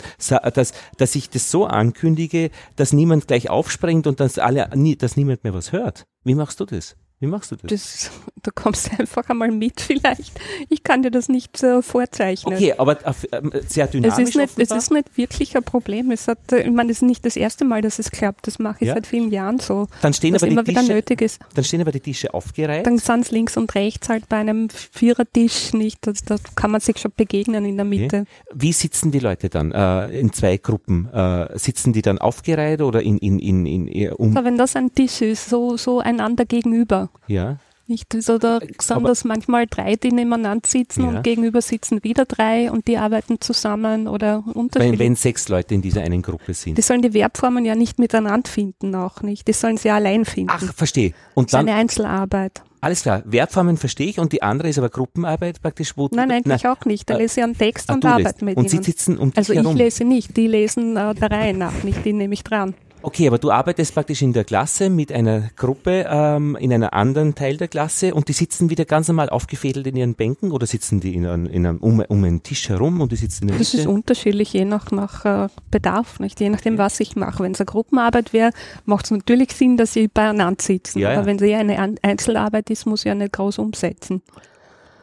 dass, 0.52 0.72
dass 0.98 1.14
ich 1.14 1.30
das 1.30 1.50
so 1.50 1.64
ankündige, 1.64 2.50
dass 2.76 2.92
niemand 2.92 3.26
gleich 3.28 3.48
aufspringt 3.48 4.06
und 4.06 4.20
dass 4.20 4.38
alle, 4.38 4.68
dass 4.98 5.16
niemand 5.16 5.42
mehr 5.42 5.54
was 5.54 5.72
hört. 5.72 6.04
Wie 6.22 6.34
machst 6.34 6.60
du 6.60 6.66
das? 6.66 6.96
Wie 7.18 7.26
machst 7.26 7.50
du 7.50 7.56
das? 7.56 7.70
Das, 7.70 8.10
da 8.42 8.50
kommst 8.54 8.88
du 8.92 8.98
einfach 9.00 9.28
einmal 9.30 9.50
mit 9.50 9.80
vielleicht. 9.80 10.38
Ich 10.68 10.82
kann 10.82 11.02
dir 11.02 11.10
das 11.10 11.28
nicht 11.30 11.62
äh, 11.62 11.80
vorzeichnen. 11.80 12.54
Okay, 12.54 12.74
aber 12.76 12.98
ähm, 13.32 13.52
sehr 13.66 13.86
Es 13.86 13.90
dynamisch 13.92 14.28
ist, 14.28 14.36
nicht, 14.36 14.58
es 14.58 14.70
ist 14.70 14.90
nicht 14.90 15.16
wirklich 15.16 15.56
ein 15.56 15.62
Problem. 15.64 16.10
Es 16.10 16.28
hat, 16.28 16.52
äh, 16.52 16.60
ich 16.62 16.70
meine, 16.70 16.92
es 16.92 16.98
ist 16.98 17.02
nicht 17.02 17.24
das 17.24 17.36
erste 17.36 17.64
Mal, 17.64 17.80
dass 17.80 17.98
es 17.98 18.10
klappt. 18.10 18.46
Das 18.46 18.58
mache 18.58 18.76
ich 18.80 18.88
Ja. 18.88 18.94
seit 18.94 19.06
vielen 19.06 19.30
Jahren 19.30 19.58
so. 19.60 19.88
Dann 20.02 20.12
stehen, 20.12 20.34
aber 20.36 20.46
die 20.46 20.56
wieder 20.56 20.64
Tische, 20.74 20.92
nötig 20.92 21.22
ist. 21.22 21.40
dann 21.54 21.64
stehen 21.64 21.80
aber 21.80 21.92
die 21.92 22.00
Tische 22.00 22.34
aufgereiht. 22.34 22.86
Dann 22.86 22.98
sind 22.98 23.20
es 23.20 23.30
links 23.30 23.56
und 23.56 23.74
rechts 23.74 24.08
halt 24.10 24.28
bei 24.28 24.36
einem 24.36 24.68
Vierertisch 24.70 25.72
nicht. 25.72 26.06
Das, 26.06 26.22
da 26.22 26.36
kann 26.54 26.70
man 26.70 26.80
sich 26.82 26.98
schon 26.98 27.12
begegnen 27.16 27.64
in 27.64 27.76
der 27.76 27.86
Mitte. 27.86 28.26
Wie 28.52 28.72
sitzen 28.72 29.10
die 29.10 29.20
Leute 29.20 29.48
dann 29.48 29.72
äh, 29.72 30.08
in 30.18 30.32
zwei 30.32 30.58
Gruppen? 30.58 31.08
Äh, 31.12 31.58
sitzen 31.58 31.92
die 31.94 32.02
dann 32.02 32.18
aufgereiht 32.18 32.82
oder 32.82 33.02
in, 33.02 33.16
in, 33.18 33.38
in, 33.38 33.64
in 33.64 33.86
eher 33.88 34.20
um? 34.20 34.36
Aber 34.36 34.44
wenn 34.46 34.58
das 34.58 34.76
ein 34.76 34.94
Tisch 34.94 35.22
ist, 35.22 35.48
so, 35.48 35.76
so 35.76 36.00
einander 36.00 36.44
gegenüber, 36.44 37.05
Ja. 37.26 37.58
Nicht? 37.88 38.12
Also 38.16 38.38
da 38.38 38.58
sind 38.80 39.04
das 39.06 39.22
manchmal 39.24 39.66
drei, 39.68 39.94
die 39.94 40.10
nebeneinander 40.10 40.68
sitzen 40.68 41.02
Ja. 41.04 41.08
und 41.10 41.22
gegenüber 41.22 41.62
sitzen 41.62 42.02
wieder 42.02 42.24
drei 42.24 42.68
und 42.68 42.88
die 42.88 42.98
arbeiten 42.98 43.40
zusammen 43.40 44.08
oder 44.08 44.42
Wenn, 44.44 44.52
unterschiedlich. 44.54 44.98
wenn 44.98 45.14
sechs 45.14 45.48
Leute 45.48 45.74
in 45.74 45.82
dieser 45.82 46.00
einen 46.02 46.20
Gruppe 46.20 46.52
sind. 46.52 46.76
die 46.76 46.82
sollen 46.82 47.00
die 47.02 47.12
Verbformen 47.12 47.64
ja 47.64 47.76
nicht 47.76 48.00
miteinander 48.00 48.50
finden, 48.50 48.96
auch 48.96 49.22
nicht. 49.22 49.46
Die 49.46 49.52
sollen 49.52 49.76
sie 49.76 49.90
allein 49.90 50.24
finden. 50.24 50.50
Ach, 50.52 50.74
verstehe. 50.74 51.12
Und 51.34 51.52
das 51.52 51.60
ist 51.60 51.60
eine 51.60 51.70
dann, 51.70 51.78
Einzelarbeit. 51.80 52.62
alles 52.80 53.02
klar, 53.02 53.22
Verbformen 53.30 53.76
verstehe 53.76 54.08
ich 54.08 54.18
und 54.18 54.32
die 54.32 54.42
andere 54.42 54.68
ist 54.68 54.78
aber 54.78 54.88
Gruppenarbeit 54.88 55.62
praktisch, 55.62 55.96
wo 55.96 56.08
Nein, 56.10 56.32
eigentlich 56.32 56.66
auch 56.66 56.84
nicht. 56.86 57.08
Da 57.08 57.14
Äh, 57.14 57.18
lese 57.22 57.38
ich 57.40 57.44
einen 57.44 57.56
Text 57.56 57.88
ah, 57.88 57.94
und 57.94 58.04
arbeite 58.04 58.44
mit 58.44 58.56
Und 58.56 58.68
sie 58.68 58.78
ihnen. 58.78 58.82
sitzen 58.84 59.16
um 59.16 59.30
dich 59.30 59.38
Also 59.38 59.52
ich 59.52 59.60
herum. 59.60 59.76
lese 59.76 60.02
nicht, 60.04 60.36
die 60.36 60.48
lesen 60.48 60.96
äh, 60.96 61.14
der 61.14 61.30
Reihe 61.30 61.54
nach 61.54 61.84
nicht, 61.84 62.04
die 62.04 62.12
nehme 62.12 62.34
ich 62.34 62.42
dran. 62.42 62.74
Okay, 63.06 63.28
aber 63.28 63.38
du 63.38 63.52
arbeitest 63.52 63.94
praktisch 63.94 64.20
in 64.22 64.32
der 64.32 64.42
Klasse 64.42 64.90
mit 64.90 65.12
einer 65.12 65.50
Gruppe 65.54 66.06
ähm, 66.10 66.56
in 66.56 66.72
einer 66.72 66.92
anderen 66.92 67.36
Teil 67.36 67.56
der 67.56 67.68
Klasse 67.68 68.12
und 68.12 68.26
die 68.26 68.32
sitzen 68.32 68.68
wieder 68.68 68.84
ganz 68.84 69.06
normal 69.06 69.28
aufgefädelt 69.28 69.86
in 69.86 69.94
ihren 69.94 70.14
Bänken 70.16 70.50
oder 70.50 70.66
sitzen 70.66 70.98
die 70.98 71.14
in 71.14 71.24
einem, 71.24 71.46
in 71.46 71.64
einem, 71.66 71.78
um, 71.78 72.00
um 72.00 72.24
einen 72.24 72.42
Tisch 72.42 72.68
herum 72.68 73.00
und 73.00 73.12
die 73.12 73.16
sitzen 73.16 73.44
in 73.44 73.48
der 73.50 73.58
Das 73.58 73.74
ist 73.74 73.76
Mitte? 73.76 73.90
unterschiedlich, 73.90 74.52
je 74.52 74.64
nach, 74.64 74.90
nach 74.90 75.24
äh, 75.24 75.48
Bedarf, 75.70 76.18
nicht? 76.18 76.40
je 76.40 76.50
nachdem, 76.50 76.78
was 76.78 76.98
ich 76.98 77.14
mache. 77.14 77.44
Wenn 77.44 77.52
es 77.52 77.60
eine 77.60 77.66
Gruppenarbeit 77.66 78.32
wäre, 78.32 78.50
macht 78.86 79.04
es 79.04 79.12
natürlich 79.12 79.52
Sinn, 79.52 79.76
dass 79.76 79.92
sie 79.92 80.08
beieinander 80.08 80.60
sitzen. 80.60 80.98
Ja, 80.98 81.12
ja. 81.12 81.18
Aber 81.18 81.26
wenn 81.26 81.36
es 81.36 81.42
eher 81.42 81.60
eine 81.60 81.78
Einzelarbeit 82.02 82.70
ist, 82.70 82.86
muss 82.86 83.02
ich 83.02 83.06
ja 83.06 83.14
nicht 83.14 83.34
groß 83.34 83.60
umsetzen. 83.60 84.20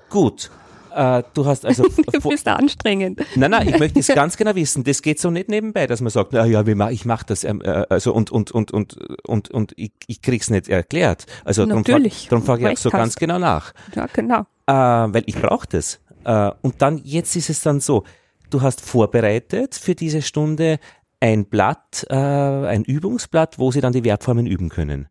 Gut. 0.10 0.52
Äh, 0.94 1.24
du 1.34 1.46
hast 1.46 1.66
also 1.66 1.84
Du 2.12 2.30
bist 2.30 2.48
anstrengend. 2.48 3.22
Nein, 3.36 3.52
nein, 3.52 3.68
ich 3.68 3.80
möchte 3.80 4.00
es 4.00 4.08
ganz 4.16 4.38
genau 4.38 4.56
wissen. 4.56 4.84
Das 4.84 5.02
geht 5.02 5.20
so 5.20 5.32
nicht 5.32 5.50
nebenbei, 5.50 5.88
dass 5.88 6.02
man 6.02 6.10
sagt, 6.12 6.34
na 6.34 6.46
ja, 6.46 6.64
ich 6.90 7.06
mache 7.06 7.26
das, 7.26 7.44
ähm, 7.44 7.62
äh, 7.62 7.86
also 7.90 8.14
und 8.14 8.32
und 8.32 8.52
und 8.52 8.72
und 8.72 8.98
und 9.28 9.50
und 9.52 9.74
ich, 9.76 9.92
ich 10.08 10.22
krieg's 10.22 10.50
nicht 10.50 10.70
erklärt. 10.70 11.26
Also 11.44 11.66
Natürlich, 11.66 12.28
darum 12.30 12.46
frage 12.46 12.70
ich 12.70 12.78
auch 12.78 12.82
so 12.82 12.92
hast. 12.92 13.00
ganz 13.00 13.16
genau 13.16 13.40
nach, 13.40 13.74
Ja, 13.96 14.08
genau. 14.12 14.42
äh, 14.68 14.74
weil 14.74 15.24
ich 15.26 15.36
brauche 15.36 15.68
das. 15.68 16.00
Äh, 16.26 16.52
und 16.62 16.82
dann 16.82 17.00
jetzt 17.04 17.36
ist 17.36 17.50
es 17.50 17.62
dann 17.62 17.80
so, 17.80 18.04
du 18.50 18.62
hast 18.62 18.82
vorbereitet 18.82 19.76
für 19.76 19.96
diese 19.96 20.22
Stunde 20.22 20.80
ein 21.20 21.46
Blatt, 21.46 22.06
äh, 22.10 22.16
ein 22.16 22.84
Übungsblatt, 22.84 23.58
wo 23.58 23.72
sie 23.72 23.82
dann 23.82 23.94
die 23.94 24.02
Verbformen 24.02 24.46
üben 24.46 24.70
können. 24.70 25.08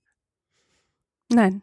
Nein. 1.31 1.63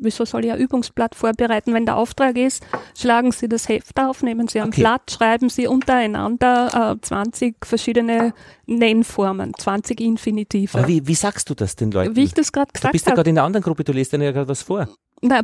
Wieso 0.00 0.24
soll 0.24 0.44
ich 0.44 0.52
ein 0.52 0.58
Übungsblatt 0.58 1.14
vorbereiten? 1.14 1.74
Wenn 1.74 1.84
der 1.86 1.96
Auftrag 1.96 2.36
ist, 2.38 2.64
schlagen 2.96 3.32
Sie 3.32 3.48
das 3.48 3.68
Heft 3.68 3.98
auf, 4.00 4.22
nehmen 4.22 4.46
Sie 4.48 4.60
ein 4.60 4.68
Okay. 4.68 4.80
Blatt, 4.82 5.10
schreiben 5.10 5.48
Sie 5.48 5.66
untereinander 5.66 6.96
äh, 6.96 7.00
20 7.00 7.56
verschiedene 7.64 8.32
Nennformen, 8.66 9.52
20 9.58 10.00
Infinitive. 10.00 10.78
Aber 10.78 10.88
wie, 10.88 11.06
wie 11.06 11.14
sagst 11.14 11.50
du 11.50 11.54
das 11.54 11.74
den 11.76 11.90
Leuten? 11.90 12.14
Wie 12.16 12.24
ich 12.24 12.34
das 12.34 12.52
gerade 12.52 12.68
du 12.68 12.74
gesagt 12.74 12.92
bist 12.92 13.06
ja 13.06 13.10
habe. 13.10 13.16
gerade 13.16 13.30
in 13.30 13.34
der 13.36 13.44
anderen 13.44 13.62
Gruppe, 13.64 13.84
du 13.84 13.92
liest 13.92 14.12
denen 14.12 14.24
ja 14.24 14.32
gerade 14.32 14.48
was 14.48 14.62
vor. 14.62 14.88
Na, 15.20 15.40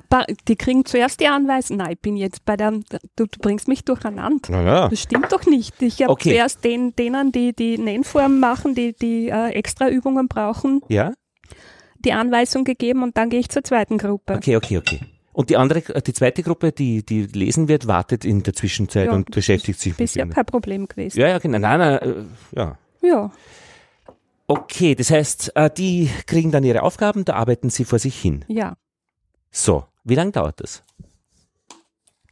die 0.46 0.54
kriegen 0.54 0.84
zuerst 0.84 1.18
die 1.18 1.26
Anweisung. 1.26 1.78
Nein, 1.78 1.92
ich 1.94 2.00
bin 2.00 2.16
jetzt 2.16 2.44
bei 2.44 2.56
der, 2.56 2.70
du, 2.70 2.78
du 3.16 3.26
bringst 3.40 3.66
mich 3.66 3.84
durcheinander. 3.84 4.52
Naja. 4.52 4.88
Das 4.88 5.00
stimmt 5.00 5.32
doch 5.32 5.46
nicht. 5.46 5.82
Ich 5.82 6.00
habe 6.00 6.12
Okay. 6.12 6.30
zuerst 6.30 6.62
den, 6.64 6.94
denen, 6.94 7.32
die 7.32 7.52
die 7.54 7.76
Nennformen 7.78 8.38
machen, 8.38 8.76
die 8.76 8.92
die 8.94 9.30
äh, 9.30 9.48
extra 9.50 9.88
Übungen 9.88 10.28
brauchen, 10.28 10.80
Ja? 10.88 11.12
Die 12.04 12.12
Anweisung 12.12 12.64
gegeben 12.64 13.02
und 13.02 13.16
dann 13.16 13.30
gehe 13.30 13.40
ich 13.40 13.48
zur 13.48 13.64
zweiten 13.64 13.98
Gruppe. 13.98 14.34
Okay, 14.34 14.56
okay, 14.56 14.78
okay. 14.78 15.00
Und 15.32 15.50
die 15.50 15.56
andere, 15.56 15.80
die 16.00 16.12
zweite 16.12 16.42
Gruppe, 16.44 16.70
die, 16.70 17.04
die 17.04 17.22
lesen 17.26 17.66
wird, 17.66 17.88
wartet 17.88 18.24
in 18.24 18.42
der 18.44 18.54
Zwischenzeit 18.54 19.06
Ja, 19.06 19.12
und 19.12 19.30
beschäftigt 19.32 19.80
sich 19.80 19.92
mit 19.92 19.98
Bisher 19.98 20.24
ihnen. 20.24 20.32
kein 20.32 20.46
Problem 20.46 20.86
gewesen. 20.86 21.18
Ja, 21.18 21.28
ja, 21.28 21.38
genau. 21.38 21.58
Nein, 21.58 21.78
nein, 21.80 21.98
äh, 21.98 22.24
ja. 22.56 22.78
Ja. 23.02 23.32
Okay, 24.46 24.94
das 24.94 25.10
heißt, 25.10 25.56
äh, 25.56 25.70
die 25.70 26.08
kriegen 26.26 26.52
dann 26.52 26.62
ihre 26.64 26.82
Aufgaben, 26.82 27.24
da 27.24 27.34
arbeiten 27.34 27.70
sie 27.70 27.84
vor 27.84 27.98
sich 27.98 28.20
hin. 28.20 28.44
ja. 28.48 28.76
So, 29.56 29.84
wie 30.02 30.16
lange 30.16 30.32
dauert 30.32 30.60
das? 30.60 30.82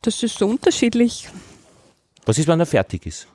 Das 0.03 0.21
ist 0.25 0.37
so 0.39 0.49
unterschiedlich. 0.49 1.29
Was 2.27 2.37
ist, 2.37 2.49
wenn 2.49 2.59
er 2.59 2.67
fertig 2.67 3.07
ist? 3.07 3.29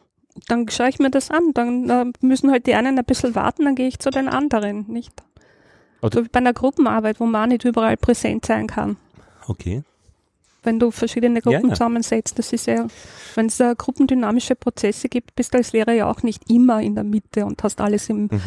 Dann 0.47 0.67
schaue 0.69 0.89
ich 0.89 0.99
mir 0.99 1.09
das 1.09 1.31
an. 1.31 1.51
Dann 1.53 1.89
äh, 1.89 2.05
müssen 2.19 2.51
halt 2.51 2.67
die 2.67 2.75
einen 2.75 2.99
ein 2.99 3.05
bisschen 3.05 3.33
warten, 3.33 3.63
dann 3.63 3.75
gehe 3.75 3.87
ich 3.87 3.99
zu 3.99 4.09
den 4.09 4.27
anderen, 4.27 4.85
nicht? 4.91 5.13
Oder- 6.01 6.19
So 6.19 6.25
wie 6.25 6.29
bei 6.29 6.39
einer 6.39 6.53
Gruppenarbeit, 6.53 7.19
wo 7.19 7.25
man 7.25 7.49
nicht 7.49 7.65
überall 7.65 7.97
präsent 7.97 8.45
sein 8.45 8.67
kann. 8.67 8.97
Okay. 9.47 9.83
Wenn 10.63 10.79
du 10.79 10.91
verschiedene 10.91 11.41
Gruppen 11.41 11.61
Ja, 11.61 11.67
ja. 11.67 11.73
zusammensetzt, 11.75 12.37
das 12.37 12.51
ist 12.51 12.67
ja, 12.67 12.87
wenn 13.35 13.45
es 13.45 13.59
äh, 13.59 13.73
gruppendynamische 13.77 14.55
Prozesse 14.55 15.07
gibt, 15.07 15.35
bist 15.35 15.53
du 15.53 15.57
als 15.59 15.71
Lehrer 15.71 15.93
ja 15.93 16.09
auch 16.09 16.23
nicht 16.23 16.49
immer 16.49 16.81
in 16.81 16.95
der 16.95 17.03
Mitte 17.05 17.45
und 17.45 17.63
hast 17.63 17.79
alles 17.79 18.09
im 18.09 18.23
Mhm. 18.23 18.41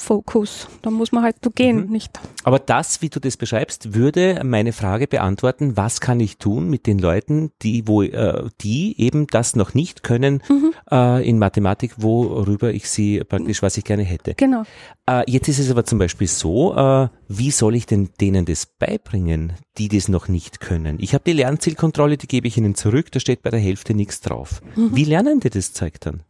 Fokus. 0.00 0.68
Da 0.82 0.90
muss 0.90 1.10
man 1.10 1.24
halt 1.24 1.36
so 1.44 1.50
gehen, 1.50 1.86
Mhm. 1.86 1.90
nicht? 1.92 2.20
Aber 2.44 2.60
das, 2.60 3.02
wie 3.02 3.08
du 3.08 3.18
das 3.20 3.36
beschreibst, 3.36 3.94
würde 3.94 4.40
meine 4.44 4.72
Frage 4.72 5.08
beantworten, 5.08 5.76
was 5.76 6.00
kann 6.00 6.20
ich 6.20 6.38
tun 6.38 6.70
mit 6.70 6.86
den 6.86 6.98
Leuten, 7.00 7.50
die, 7.62 7.86
wo, 7.88 8.02
äh, 8.02 8.48
die 8.60 8.98
eben 9.00 9.26
das 9.26 9.56
noch 9.56 9.74
nicht 9.74 10.04
können 10.04 10.40
Mhm. 10.48 10.72
äh, 10.90 11.28
in 11.28 11.38
Mathematik, 11.40 11.94
worüber 11.96 12.72
ich 12.72 12.88
sie 12.88 13.20
praktisch, 13.24 13.60
was 13.62 13.76
ich 13.76 13.84
gerne 13.84 14.04
hätte. 14.04 14.34
Genau. 14.36 14.62
Äh, 15.06 15.24
jetzt 15.30 15.48
ist 15.48 15.58
es 15.58 15.70
aber 15.70 15.84
zum 15.84 15.98
Beispiel 15.98 16.28
so, 16.28 16.76
äh, 16.76 17.08
wie 17.26 17.50
soll 17.50 17.74
ich 17.74 17.86
denn 17.86 18.10
denen 18.20 18.44
das 18.44 18.66
beibringen, 18.66 19.54
die 19.78 19.88
das 19.88 20.08
noch 20.08 20.28
nicht 20.28 20.60
können? 20.60 20.96
Ich 21.00 21.12
habe 21.14 21.24
die 21.26 21.32
Lernzielkontrolle, 21.32 22.16
die 22.16 22.28
gebe 22.28 22.46
ich 22.46 22.56
ihnen 22.56 22.74
zurück, 22.76 23.10
da 23.12 23.18
steht 23.20 23.42
bei 23.42 23.50
der 23.50 23.60
Hälfte 23.60 23.94
nichts 23.94 24.20
drauf. 24.20 24.60
Mhm. 24.76 24.94
Wie 24.94 25.04
lernen 25.04 25.40
die 25.40 25.50
das 25.50 25.72
Zeug 25.72 26.00
dann? 26.00 26.22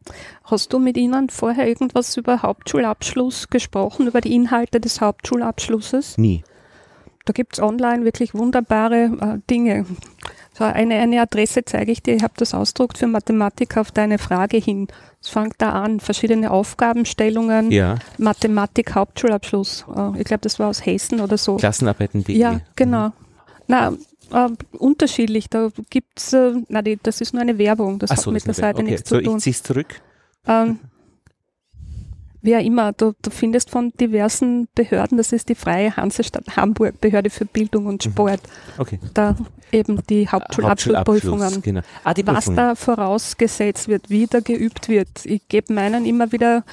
Hast 0.44 0.72
du 0.72 0.78
mit 0.78 0.96
ihnen 0.96 1.28
vorher 1.28 1.68
irgendwas 1.68 2.16
über 2.16 2.40
Hauptschulabschluss 2.42 3.48
gesprochen, 3.58 4.06
über 4.06 4.20
die 4.20 4.34
Inhalte 4.34 4.80
des 4.80 5.00
Hauptschulabschlusses? 5.00 6.16
Nie. 6.18 6.42
Da 7.24 7.32
gibt's 7.32 7.60
online 7.60 8.04
wirklich 8.04 8.32
wunderbare 8.34 9.10
äh, 9.20 9.38
Dinge. 9.50 9.84
So 10.54 10.64
eine, 10.64 10.94
eine 10.96 11.20
Adresse 11.20 11.64
zeige 11.64 11.92
ich 11.92 12.02
dir, 12.02 12.16
ich 12.16 12.22
habe 12.22 12.34
das 12.36 12.54
ausdruckt 12.54 12.98
für 12.98 13.06
Mathematik 13.06 13.76
auf 13.76 13.92
deine 13.92 14.18
Frage 14.18 14.56
hin. 14.56 14.88
Es 15.20 15.28
fängt 15.28 15.54
da 15.58 15.72
an, 15.72 16.00
verschiedene 16.00 16.50
Aufgabenstellungen, 16.50 17.70
Ja, 17.70 17.96
Mathematik 18.16 18.94
Hauptschulabschluss. 18.94 19.84
Äh, 19.94 20.18
ich 20.20 20.24
glaube, 20.24 20.40
das 20.40 20.58
war 20.58 20.68
aus 20.68 20.84
Hessen 20.84 21.20
oder 21.20 21.36
so. 21.36 21.56
Klassenarbeiten.de. 21.56 22.36
Ja, 22.36 22.60
genau. 22.76 23.12
Na, 23.66 23.92
äh, 24.32 24.48
unterschiedlich. 24.78 25.48
Da 25.50 25.68
gibt's, 25.90 26.32
äh, 26.32 26.54
na, 26.68 26.82
die, 26.82 26.98
das 27.02 27.20
ist 27.20 27.34
nur 27.34 27.42
eine 27.42 27.58
Werbung. 27.58 27.98
Das 27.98 28.10
Ach 28.10 28.16
hat 28.16 28.24
so, 28.24 28.30
mit 28.30 28.46
der 28.46 28.54
Seite 28.54 28.80
okay. 28.82 28.90
nichts 28.90 29.08
So, 29.10 29.18
zu 29.18 29.22
tun. 29.22 29.36
ich 29.36 29.42
ziehe 29.42 29.52
es 29.54 29.62
zurück. 29.62 30.00
Ähm, 30.46 30.78
wer 32.42 32.60
immer, 32.60 32.92
du, 32.92 33.12
du 33.22 33.30
findest 33.30 33.70
von 33.70 33.92
diversen 34.00 34.68
Behörden, 34.74 35.18
das 35.18 35.32
ist 35.32 35.48
die 35.48 35.54
Freie 35.54 35.96
Hansestadt 35.96 36.56
Hamburg, 36.56 37.00
Behörde 37.00 37.30
für 37.30 37.44
Bildung 37.44 37.86
und 37.86 38.02
Sport, 38.04 38.40
Okay. 38.78 38.98
da 39.14 39.36
eben 39.72 40.00
die 40.08 40.28
Hauptschulabschlussprüfungen. 40.28 41.40
Hauptschulabschluss, 41.42 41.62
Genau. 41.62 41.80
Ah, 42.04 42.14
die 42.14 42.26
Was 42.26 42.46
da 42.46 42.74
vorausgesetzt 42.74 43.88
wird, 43.88 44.08
wie 44.10 44.26
da 44.26 44.40
geübt 44.40 44.88
wird. 44.88 45.08
Ich 45.24 45.46
gebe 45.48 45.72
meinen 45.72 46.04
immer 46.06 46.32
wieder 46.32 46.64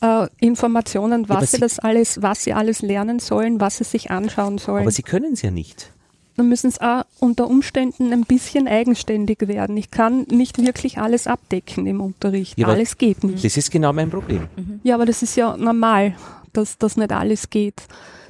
äh, 0.00 0.26
Informationen, 0.38 1.28
was 1.28 1.50
sie 1.50 1.56
Sie- 1.56 1.60
das 1.60 1.78
alles, 1.80 2.22
was 2.22 2.44
sie 2.44 2.52
alles 2.52 2.82
lernen 2.82 3.18
sollen, 3.18 3.60
was 3.60 3.78
sie 3.78 3.84
sich 3.84 4.10
anschauen 4.10 4.58
sollen. 4.58 4.82
Aber 4.82 4.90
sie 4.92 5.02
können 5.02 5.32
es 5.32 5.42
ja 5.42 5.50
nicht. 5.50 5.92
Dann 6.38 6.48
müssen 6.48 6.70
sie 6.70 6.80
auch 6.80 7.02
unter 7.18 7.48
Umständen 7.48 8.12
ein 8.12 8.22
bisschen 8.22 8.68
eigenständig 8.68 9.40
werden. 9.48 9.76
Ich 9.76 9.90
kann 9.90 10.22
nicht 10.30 10.58
wirklich 10.64 10.98
alles 10.98 11.26
abdecken 11.26 11.86
im 11.86 12.00
Unterricht. 12.00 12.56
Ja, 12.56 12.68
alles 12.68 12.96
geht 12.96 13.24
nicht. 13.24 13.44
Das 13.44 13.56
ist 13.56 13.70
genau 13.72 13.92
mein 13.92 14.08
Problem. 14.08 14.48
Ja, 14.84 14.94
aber 14.94 15.04
das 15.04 15.22
ist 15.22 15.34
ja 15.36 15.56
normal, 15.56 16.14
dass 16.52 16.78
das 16.78 16.96
nicht 16.96 17.10
alles 17.10 17.50
geht. 17.50 17.82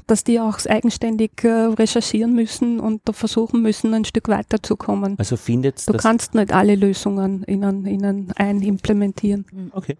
Dass 0.06 0.24
die 0.24 0.40
auch 0.40 0.58
eigenständig 0.64 1.32
äh, 1.44 1.48
recherchieren 1.48 2.34
müssen 2.34 2.80
und 2.80 3.02
da 3.04 3.12
versuchen 3.12 3.60
müssen, 3.60 3.92
ein 3.92 4.06
Stück 4.06 4.28
weiterzukommen. 4.28 5.16
Also 5.18 5.36
findet 5.36 5.86
Du 5.86 5.92
kannst 5.92 6.34
nicht 6.34 6.50
alle 6.50 6.76
Lösungen 6.76 7.44
ihnen, 7.46 7.84
ihnen 7.84 8.32
ein-implementieren. 8.36 9.44
Okay. 9.72 9.98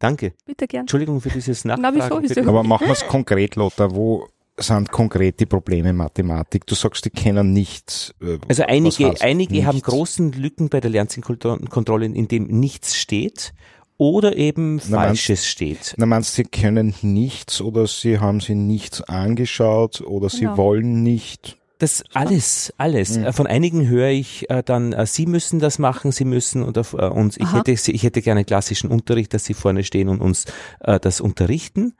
Danke. 0.00 0.32
Bitte 0.44 0.66
gern. 0.66 0.82
Entschuldigung 0.82 1.20
für 1.20 1.28
dieses 1.30 1.64
Na, 1.64 1.76
Nachfragen. 1.76 2.22
wieso? 2.24 2.40
Ist 2.40 2.48
Aber 2.48 2.64
machen 2.64 2.86
wir 2.88 2.92
es 2.94 3.06
konkret, 3.06 3.54
Lothar. 3.54 3.94
Wo 3.94 4.26
sind 4.58 4.90
konkret 4.90 5.40
die 5.40 5.46
Probleme 5.46 5.90
in 5.90 5.96
Mathematik? 5.96 6.66
Du 6.66 6.74
sagst, 6.74 7.04
die 7.04 7.10
kennen 7.10 7.52
nichts. 7.52 8.14
äh, 8.20 8.38
Also 8.48 8.64
einige, 8.64 9.20
einige 9.20 9.64
haben 9.66 9.76
nichts? 9.76 9.88
großen 9.88 10.32
Lücken 10.32 10.68
bei 10.68 10.80
der 10.80 10.90
Lernzielkontrolle, 10.90 12.06
in 12.06 12.28
dem 12.28 12.44
nichts 12.46 12.96
steht 12.96 13.52
oder 13.96 14.36
eben 14.36 14.76
Na, 14.88 14.98
Falsches 14.98 15.46
steht. 15.46 15.94
Na, 15.96 16.06
meinst 16.06 16.30
du, 16.38 16.42
sie 16.42 16.48
können 16.48 16.94
nichts 17.02 17.60
oder 17.60 17.86
sie 17.86 18.18
haben 18.18 18.40
sie 18.40 18.54
nichts 18.54 19.00
angeschaut 19.02 20.00
oder 20.02 20.28
sie 20.28 20.40
Genau. 20.40 20.56
wollen 20.56 21.02
nicht? 21.02 21.56
Das 21.80 22.02
alles, 22.12 22.72
alles. 22.76 23.18
Mhm. 23.18 23.32
Von 23.32 23.46
einigen 23.46 23.86
höre 23.86 24.08
ich 24.08 24.50
äh, 24.50 24.64
dann, 24.64 24.92
äh, 24.92 25.06
sie 25.06 25.26
müssen 25.26 25.60
das 25.60 25.78
machen, 25.78 26.10
sie 26.10 26.24
müssen 26.24 26.64
oder 26.64 26.82
äh, 26.94 27.06
uns. 27.06 27.36
Ich 27.36 27.44
Aha. 27.44 27.58
hätte, 27.58 27.72
ich 27.72 28.02
hätte 28.02 28.20
gerne 28.20 28.44
klassischen 28.44 28.90
Unterricht, 28.90 29.32
dass 29.32 29.44
sie 29.44 29.54
vorne 29.54 29.84
stehen 29.84 30.08
und 30.08 30.20
uns 30.20 30.46
äh, 30.80 30.98
das 30.98 31.20
unterrichten. 31.20 31.94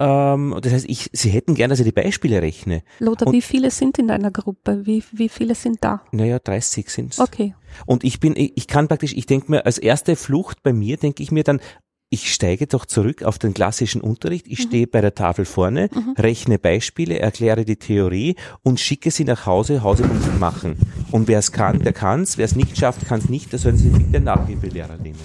Ähm, 0.00 0.56
das 0.62 0.72
heißt, 0.72 0.86
ich, 0.88 1.10
sie 1.12 1.30
hätten 1.30 1.54
gerne, 1.54 1.72
dass 1.72 1.80
ich 1.80 1.84
die 1.86 1.92
Beispiele 1.92 2.40
rechne. 2.40 2.82
Lothar, 3.00 3.28
Und- 3.28 3.32
wie 3.34 3.42
viele 3.42 3.70
sind 3.70 3.98
in 3.98 4.08
deiner 4.08 4.30
Gruppe? 4.30 4.86
Wie, 4.86 5.02
wie 5.12 5.28
viele 5.28 5.54
sind 5.54 5.78
da? 5.80 6.02
Naja, 6.12 6.38
30 6.38 6.88
sind's. 6.88 7.18
Okay. 7.18 7.54
Und 7.86 8.04
ich 8.04 8.20
bin, 8.20 8.34
ich 8.36 8.52
ich 8.56 8.66
kann 8.68 8.88
praktisch, 8.88 9.12
ich 9.14 9.26
denke 9.26 9.50
mir, 9.50 9.66
als 9.66 9.78
erste 9.78 10.16
Flucht 10.16 10.62
bei 10.62 10.72
mir, 10.72 10.96
denke 10.96 11.22
ich 11.22 11.32
mir 11.32 11.42
dann, 11.44 11.60
ich 12.10 12.32
steige 12.32 12.66
doch 12.66 12.86
zurück 12.86 13.22
auf 13.22 13.38
den 13.38 13.52
klassischen 13.52 14.00
Unterricht. 14.00 14.46
Ich 14.48 14.62
stehe 14.62 14.86
bei 14.86 15.02
der 15.02 15.14
Tafel 15.14 15.44
vorne, 15.44 15.90
rechne 16.16 16.58
Beispiele, 16.58 17.18
erkläre 17.18 17.66
die 17.66 17.76
Theorie 17.76 18.36
und 18.62 18.80
schicke 18.80 19.10
sie 19.10 19.24
nach 19.24 19.44
Hause, 19.44 19.82
Hausaufgaben 19.82 20.38
machen. 20.38 20.76
Und 21.10 21.28
wer 21.28 21.38
es 21.40 21.52
kann, 21.52 21.80
der 21.80 21.92
kann's. 21.92 22.38
Wer 22.38 22.46
es 22.46 22.56
nicht 22.56 22.78
schafft, 22.78 23.06
kann 23.06 23.18
es 23.18 23.28
nicht. 23.28 23.52
Da 23.52 23.58
sollen 23.58 23.76
sie 23.76 23.90
bitte 23.90 24.20
Nachhilfelehrer 24.20 24.96
nehmen. 24.96 25.18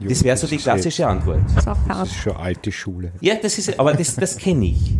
Das 0.00 0.24
wäre 0.24 0.36
so 0.36 0.46
die 0.46 0.56
klassische 0.56 1.06
Antwort. 1.06 1.40
Das 1.54 1.66
ist 1.66 1.76
Das 1.88 2.12
schon 2.12 2.36
alte 2.36 2.72
Schule. 2.72 3.12
Ja, 3.20 3.34
das 3.40 3.58
ist, 3.58 3.78
aber 3.78 3.94
das, 3.94 4.16
das 4.16 4.36
kenne 4.36 4.66
ich. 4.66 4.94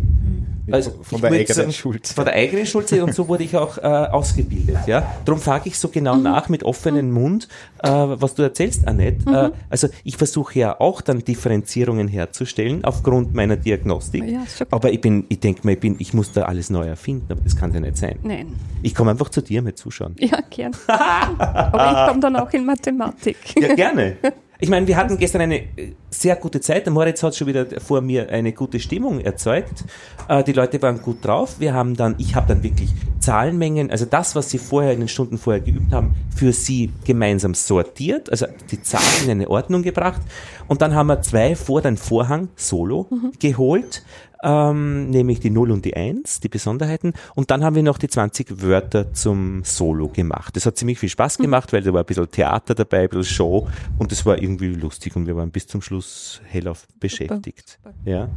Also, 0.71 0.91
von 1.03 1.21
der 1.21 1.31
eigenen 1.31 1.53
sagen, 1.53 1.71
Schulzeit. 1.71 2.15
Von 2.15 2.25
der 2.25 2.33
eigenen 2.33 2.65
Schulzeit 2.65 3.01
und 3.01 3.13
so 3.13 3.27
wurde 3.27 3.43
ich 3.43 3.55
auch 3.55 3.77
äh, 3.77 3.81
ausgebildet. 3.81 4.79
Ja? 4.87 5.15
Darum 5.23 5.39
frage 5.39 5.69
ich 5.69 5.77
so 5.77 5.89
genau 5.89 6.15
nach 6.15 6.49
mit 6.49 6.63
offenem 6.63 7.11
Mund, 7.11 7.47
äh, 7.83 7.89
was 7.89 8.33
du 8.35 8.41
erzählst, 8.41 8.87
Annette. 8.87 9.29
Äh, 9.29 9.51
also 9.69 9.89
ich 10.03 10.17
versuche 10.17 10.57
ja 10.57 10.79
auch 10.79 11.01
dann 11.01 11.19
Differenzierungen 11.19 12.07
herzustellen 12.07 12.83
aufgrund 12.83 13.33
meiner 13.33 13.57
Diagnostik. 13.57 14.23
Ja, 14.25 14.43
aber 14.71 14.91
ich 14.91 15.01
bin, 15.01 15.25
ich 15.29 15.39
denke 15.39 15.61
mal, 15.63 15.73
ich, 15.73 15.79
bin, 15.79 15.97
ich 15.99 16.13
muss 16.13 16.31
da 16.31 16.43
alles 16.43 16.69
neu 16.69 16.87
erfinden, 16.87 17.27
aber 17.29 17.41
das 17.41 17.55
kann 17.55 17.73
ja 17.73 17.79
nicht 17.79 17.97
sein. 17.97 18.17
Nein. 18.23 18.47
Ich 18.81 18.95
komme 18.95 19.11
einfach 19.11 19.29
zu 19.29 19.41
dir 19.41 19.61
mit 19.61 19.77
Zuschauen. 19.77 20.15
Ja, 20.17 20.39
gern. 20.49 20.71
Aber 20.87 21.91
ich 21.91 22.07
komme 22.09 22.19
dann 22.21 22.35
auch 22.37 22.51
in 22.51 22.65
Mathematik. 22.65 23.37
Ja, 23.59 23.75
gerne. 23.75 24.17
Ich 24.59 24.69
meine, 24.69 24.87
wir 24.87 24.95
hatten 24.95 25.17
gestern 25.17 25.41
eine 25.41 25.57
äh, 25.57 25.93
sehr 26.09 26.37
gute 26.37 26.61
Zeit. 26.61 26.85
Der 26.85 26.93
Moritz 26.93 27.21
hat 27.23 27.35
schon 27.35 27.47
wieder 27.47 27.65
vor 27.81 27.99
mir 28.01 28.29
eine 28.29 28.53
gute 28.53 28.79
Stimmung 28.79 29.19
erzeugt. 29.19 29.83
Äh, 30.29 30.43
Die 30.43 30.53
Leute 30.53 30.81
waren 30.81 31.01
gut 31.01 31.25
drauf. 31.25 31.59
Wir 31.59 31.73
haben 31.73 31.95
dann, 31.95 32.15
ich 32.19 32.35
habe 32.35 32.47
dann 32.47 32.63
wirklich 32.63 32.89
Zahlenmengen, 33.19 33.91
also 33.91 34.05
das, 34.05 34.35
was 34.35 34.49
sie 34.49 34.57
vorher 34.57 34.93
in 34.93 34.99
den 34.99 35.07
Stunden 35.09 35.37
vorher 35.37 35.61
geübt 35.61 35.91
haben, 35.91 36.15
für 36.33 36.53
sie 36.53 36.91
gemeinsam 37.05 37.53
sortiert, 37.53 38.29
also 38.29 38.45
die 38.71 38.81
Zahlen 38.81 39.25
in 39.25 39.31
eine 39.31 39.49
Ordnung 39.49 39.81
gebracht. 39.83 40.21
Und 40.67 40.81
dann 40.81 40.95
haben 40.95 41.07
wir 41.07 41.21
zwei 41.21 41.55
vor 41.55 41.81
den 41.81 41.97
Vorhang 41.97 42.49
Solo 42.55 43.09
geholt, 43.39 44.03
ähm, 44.43 45.09
nämlich 45.09 45.39
die 45.39 45.49
0 45.49 45.71
und 45.71 45.85
die 45.85 45.95
1, 45.95 46.39
die 46.39 46.49
Besonderheiten. 46.49 47.13
Und 47.35 47.51
dann 47.51 47.63
haben 47.63 47.75
wir 47.75 47.83
noch 47.83 47.97
die 47.97 48.07
20 48.07 48.61
Wörter 48.61 49.13
zum 49.13 49.63
Solo 49.63 50.09
gemacht. 50.09 50.55
Das 50.55 50.65
hat 50.65 50.77
ziemlich 50.77 50.99
viel 50.99 51.09
Spaß 51.09 51.37
gemacht, 51.37 51.73
weil 51.73 51.81
da 51.81 51.93
war 51.93 52.01
ein 52.01 52.05
bisschen 52.05 52.29
Theater 52.29 52.75
dabei, 52.75 53.03
ein 53.03 53.09
bisschen 53.09 53.23
Show 53.23 53.67
und 53.97 54.11
das 54.11 54.25
war 54.25 54.41
irgendwie 54.41 54.73
lustig 54.73 55.15
und 55.15 55.27
wir 55.27 55.35
waren 55.35 55.51
bis 55.51 55.67
zum 55.67 55.81
Schluss 55.81 56.41
hellauf 56.45 56.87
beschäftigt. 56.99 57.79
Ja. 58.03 58.29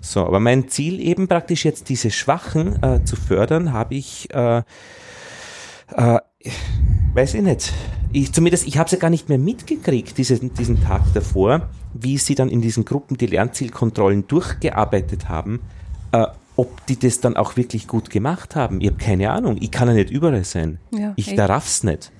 So, 0.00 0.24
aber 0.24 0.38
mein 0.38 0.68
Ziel 0.68 1.00
eben 1.00 1.26
praktisch 1.26 1.64
jetzt 1.64 1.88
diese 1.88 2.10
Schwachen 2.10 2.80
äh, 2.82 3.02
zu 3.04 3.16
fördern, 3.16 3.72
habe 3.72 3.96
ich, 3.96 4.32
äh, 4.32 4.62
äh, 5.96 6.20
weiß 7.14 7.34
ich 7.34 7.42
nicht. 7.42 7.72
Ich, 8.12 8.32
zumindest, 8.32 8.68
ich 8.68 8.78
habe 8.78 8.86
es 8.86 8.92
ja 8.92 8.98
gar 8.98 9.10
nicht 9.10 9.28
mehr 9.28 9.38
mitgekriegt, 9.38 10.16
diesen, 10.16 10.54
diesen 10.54 10.80
Tag 10.82 11.02
davor, 11.12 11.68
wie 12.02 12.18
sie 12.18 12.34
dann 12.34 12.48
in 12.48 12.60
diesen 12.60 12.84
Gruppen 12.84 13.16
die 13.16 13.26
Lernzielkontrollen 13.26 14.26
durchgearbeitet 14.26 15.28
haben, 15.28 15.60
äh, 16.12 16.26
ob 16.56 16.86
die 16.86 16.98
das 16.98 17.20
dann 17.20 17.36
auch 17.36 17.56
wirklich 17.56 17.86
gut 17.86 18.10
gemacht 18.10 18.56
haben. 18.56 18.80
Ich 18.80 18.88
habe 18.88 18.98
keine 18.98 19.30
Ahnung. 19.30 19.58
Ich 19.60 19.70
kann 19.70 19.88
ja 19.88 19.94
nicht 19.94 20.10
überall 20.10 20.44
sein. 20.44 20.78
Ja, 20.90 21.12
ich 21.16 21.28
echt. 21.28 21.38
da 21.38 21.46
raff's 21.46 21.84
nicht. 21.84 22.10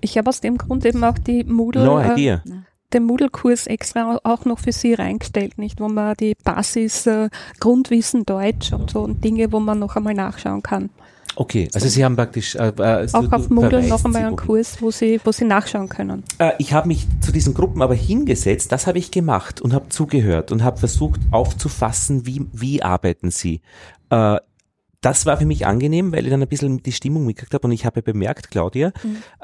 Ich 0.00 0.18
habe 0.18 0.28
aus 0.28 0.40
dem 0.40 0.58
Grund 0.58 0.84
eben 0.84 1.04
auch 1.04 1.18
die 1.18 1.44
Moodle, 1.44 1.84
No 1.84 2.00
äh, 2.00 2.40
den 2.92 3.04
Moodle-Kurs 3.04 3.66
extra 3.66 4.20
auch 4.22 4.44
noch 4.44 4.60
für 4.60 4.72
Sie 4.72 4.94
reingestellt, 4.94 5.58
nicht, 5.58 5.80
wo 5.80 5.88
man 5.88 6.14
die 6.18 6.34
Basis 6.44 7.06
äh, 7.06 7.28
Grundwissen 7.60 8.24
Deutsch 8.24 8.72
und 8.72 8.90
so 8.90 9.00
und 9.02 9.24
Dinge, 9.24 9.52
wo 9.52 9.60
man 9.60 9.78
noch 9.78 9.96
einmal 9.96 10.14
nachschauen 10.14 10.62
kann. 10.62 10.90
Okay, 11.36 11.68
also 11.74 11.88
Sie 11.88 12.04
haben 12.04 12.16
praktisch 12.16 12.54
äh, 12.54 12.68
äh, 12.68 13.08
Auch 13.12 13.32
auf 13.32 13.50
Moodle 13.50 13.82
noch 13.82 14.04
einmal 14.04 14.24
einen. 14.24 14.36
Kurs, 14.36 14.80
wo 14.80 14.90
Sie, 14.90 15.20
wo 15.24 15.32
Sie 15.32 15.44
nachschauen 15.44 15.88
können. 15.88 16.22
Äh, 16.38 16.52
ich 16.58 16.72
habe 16.72 16.88
mich 16.88 17.06
zu 17.20 17.32
diesen 17.32 17.54
Gruppen 17.54 17.82
aber 17.82 17.94
hingesetzt, 17.94 18.70
das 18.72 18.86
habe 18.86 18.98
ich 18.98 19.10
gemacht 19.10 19.60
und 19.60 19.72
habe 19.72 19.88
zugehört 19.88 20.52
und 20.52 20.62
habe 20.62 20.78
versucht 20.78 21.20
aufzufassen, 21.30 22.26
wie, 22.26 22.46
wie 22.52 22.82
arbeiten 22.82 23.30
sie. 23.30 23.60
Äh, 24.10 24.38
das 25.04 25.26
war 25.26 25.36
für 25.36 25.44
mich 25.44 25.66
angenehm, 25.66 26.12
weil 26.12 26.24
ich 26.24 26.30
dann 26.30 26.40
ein 26.40 26.48
bisschen 26.48 26.82
die 26.82 26.92
Stimmung 26.92 27.26
mitgekriegt 27.26 27.52
habe 27.52 27.66
und 27.66 27.72
ich 27.72 27.84
habe 27.84 28.00
bemerkt, 28.00 28.50
Claudia, 28.50 28.90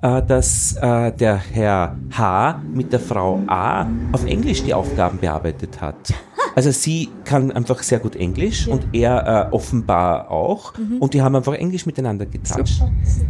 äh, 0.00 0.22
dass 0.22 0.74
äh, 0.76 1.12
der 1.12 1.36
Herr 1.36 1.98
H. 2.16 2.62
mit 2.72 2.94
der 2.94 3.00
Frau 3.00 3.42
A. 3.46 3.86
auf 4.12 4.24
Englisch 4.24 4.62
die 4.62 4.72
Aufgaben 4.72 5.18
bearbeitet 5.18 5.82
hat. 5.82 6.14
Also 6.54 6.70
sie 6.70 7.08
kann 7.24 7.52
einfach 7.52 7.82
sehr 7.82 7.98
gut 7.98 8.16
Englisch 8.16 8.66
und 8.66 8.84
er 8.92 9.48
äh, 9.50 9.54
offenbar 9.54 10.30
auch 10.30 10.74
und 10.98 11.14
die 11.14 11.22
haben 11.22 11.36
einfach 11.36 11.54
Englisch 11.54 11.86
miteinander 11.86 12.26
getauscht. 12.26 12.82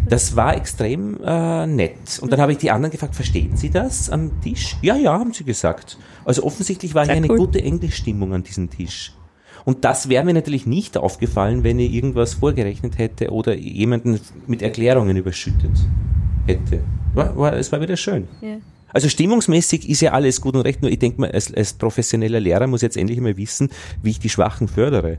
Das 0.09 0.37
war 0.37 0.57
extrem 0.57 1.19
äh, 1.23 1.67
nett. 1.67 2.19
Und 2.21 2.33
dann 2.33 2.41
habe 2.41 2.53
ich 2.53 2.59
die 2.59 2.71
anderen 2.71 2.91
gefragt, 2.91 3.15
verstehen 3.15 3.57
Sie 3.57 3.71
das 3.71 4.11
am 4.11 4.41
Tisch? 4.41 4.77
Ja, 4.83 4.97
ja, 4.97 5.13
haben 5.13 5.33
sie 5.33 5.45
gesagt. 5.45 5.99
Also 6.25 6.45
offensichtlich 6.45 6.95
war 6.95 7.05
hier 7.05 7.15
Sehr 7.15 7.17
eine 7.23 7.31
cool. 7.31 7.39
gute 7.39 7.63
Englischstimmung 7.63 8.33
an 8.35 8.43
diesem 8.43 8.71
Tisch. 8.71 9.13
Und 9.65 9.85
das 9.85 10.09
wäre 10.09 10.25
mir 10.25 10.35
natürlich 10.35 10.67
nicht 10.67 10.97
aufgefallen, 10.97 11.65
wenn 11.65 11.79
ich 11.79 11.93
irgendwas 11.93 12.35
vorgerechnet 12.35 12.99
hätte 12.99 13.31
oder 13.31 13.55
jemanden 13.55 14.19
mit 14.47 14.63
Erklärungen 14.63 15.17
überschüttet 15.17 15.73
hätte. 16.47 16.83
War, 17.15 17.37
war, 17.37 17.53
es 17.55 17.71
war 17.71 17.81
wieder 17.81 17.97
schön. 17.97 18.29
Ja. 18.41 18.57
Also 18.93 19.09
stimmungsmäßig 19.09 19.89
ist 19.89 20.01
ja 20.01 20.13
alles 20.13 20.41
gut 20.41 20.55
und 20.55 20.63
recht, 20.63 20.83
nur 20.83 20.91
ich 20.91 20.99
denke 20.99 21.21
mal, 21.21 21.31
als, 21.31 21.53
als 21.53 21.73
professioneller 21.75 22.41
Lehrer 22.41 22.67
muss 22.67 22.83
jetzt 22.83 22.97
endlich 22.97 23.21
mal 23.21 23.37
wissen, 23.37 23.71
wie 24.03 24.11
ich 24.11 24.19
die 24.19 24.29
Schwachen 24.29 24.69
fördere. 24.69 25.19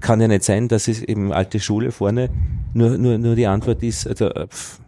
Kann 0.00 0.20
ja 0.20 0.28
nicht 0.28 0.44
sein, 0.44 0.68
dass 0.68 0.88
es 0.88 1.02
eben 1.02 1.32
alte 1.32 1.60
Schule 1.60 1.92
vorne 1.92 2.30
nur, 2.74 2.96
nur, 2.98 3.18
nur 3.18 3.34
die 3.36 3.46
Antwort 3.46 3.82
ist, 3.82 4.06
also, 4.06 4.26
äh, 4.30 4.46
pff, 4.46 4.80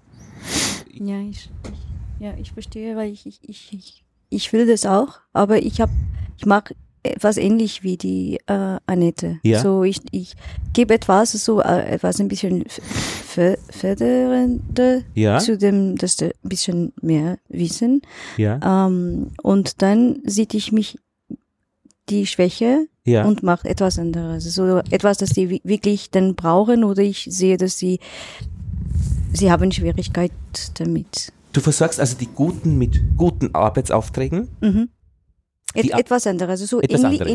Ja, 0.92 1.20
ich, 1.20 1.50
ich, 1.70 2.20
ja, 2.20 2.34
ich 2.38 2.52
verstehe, 2.52 2.96
weil 2.96 3.12
ich, 3.12 3.26
ich, 3.26 3.40
ich, 3.72 4.04
ich, 4.30 4.52
will 4.52 4.66
das 4.66 4.86
auch, 4.86 5.20
aber 5.32 5.62
ich 5.62 5.80
habe, 5.80 5.92
ich 6.38 6.46
mag 6.46 6.74
etwas 7.04 7.36
ähnlich 7.36 7.82
wie 7.82 7.96
die 7.96 8.38
äh, 8.46 8.78
Annette. 8.86 9.38
Ja. 9.42 9.60
So, 9.60 9.84
ich, 9.84 9.98
ich 10.10 10.34
gebe 10.72 10.94
etwas, 10.94 11.32
so 11.32 11.60
äh, 11.60 11.92
etwas 11.94 12.18
ein 12.20 12.28
bisschen 12.28 12.64
f- 12.66 12.80
f- 13.36 13.58
fördernde 13.70 15.04
Ja. 15.14 15.38
zu 15.38 15.56
dem, 15.58 15.96
dass 15.96 16.20
wir 16.20 16.28
ein 16.42 16.48
bisschen 16.48 16.92
mehr 17.00 17.38
wissen. 17.48 18.02
ja, 18.36 18.86
Ähm, 18.86 19.30
und 19.42 19.82
dann 19.82 20.20
sieht 20.24 20.54
ich 20.54 20.72
mich 20.72 20.98
die 22.08 22.26
Schwäche 22.26 22.86
ja. 23.04 23.24
und 23.24 23.42
mache 23.42 23.68
etwas 23.68 23.98
anderes. 23.98 24.44
So 24.44 24.78
etwas, 24.90 25.18
das 25.18 25.36
wi- 25.36 25.60
wirklich 25.64 26.10
dann 26.10 26.34
brauchen 26.34 26.84
oder 26.84 27.02
ich 27.02 27.26
sehe, 27.30 27.56
dass 27.56 27.78
sie, 27.78 27.98
sie 29.32 29.50
haben 29.50 29.72
Schwierigkeit 29.72 30.32
damit. 30.74 31.32
Du 31.52 31.60
versorgst 31.60 32.00
also 32.00 32.16
die 32.18 32.26
Guten 32.34 32.78
mit 32.78 33.00
guten 33.16 33.54
Arbeitsaufträgen 33.54 34.48
Mhm. 34.60 34.88
Et, 35.74 35.92
etwas 35.92 36.26
anderes. 36.26 36.60
Also 36.62 36.66
So 36.66 36.80
Etwas 36.80 37.02
ähnlich, 37.02 37.20
anderes. 37.20 37.32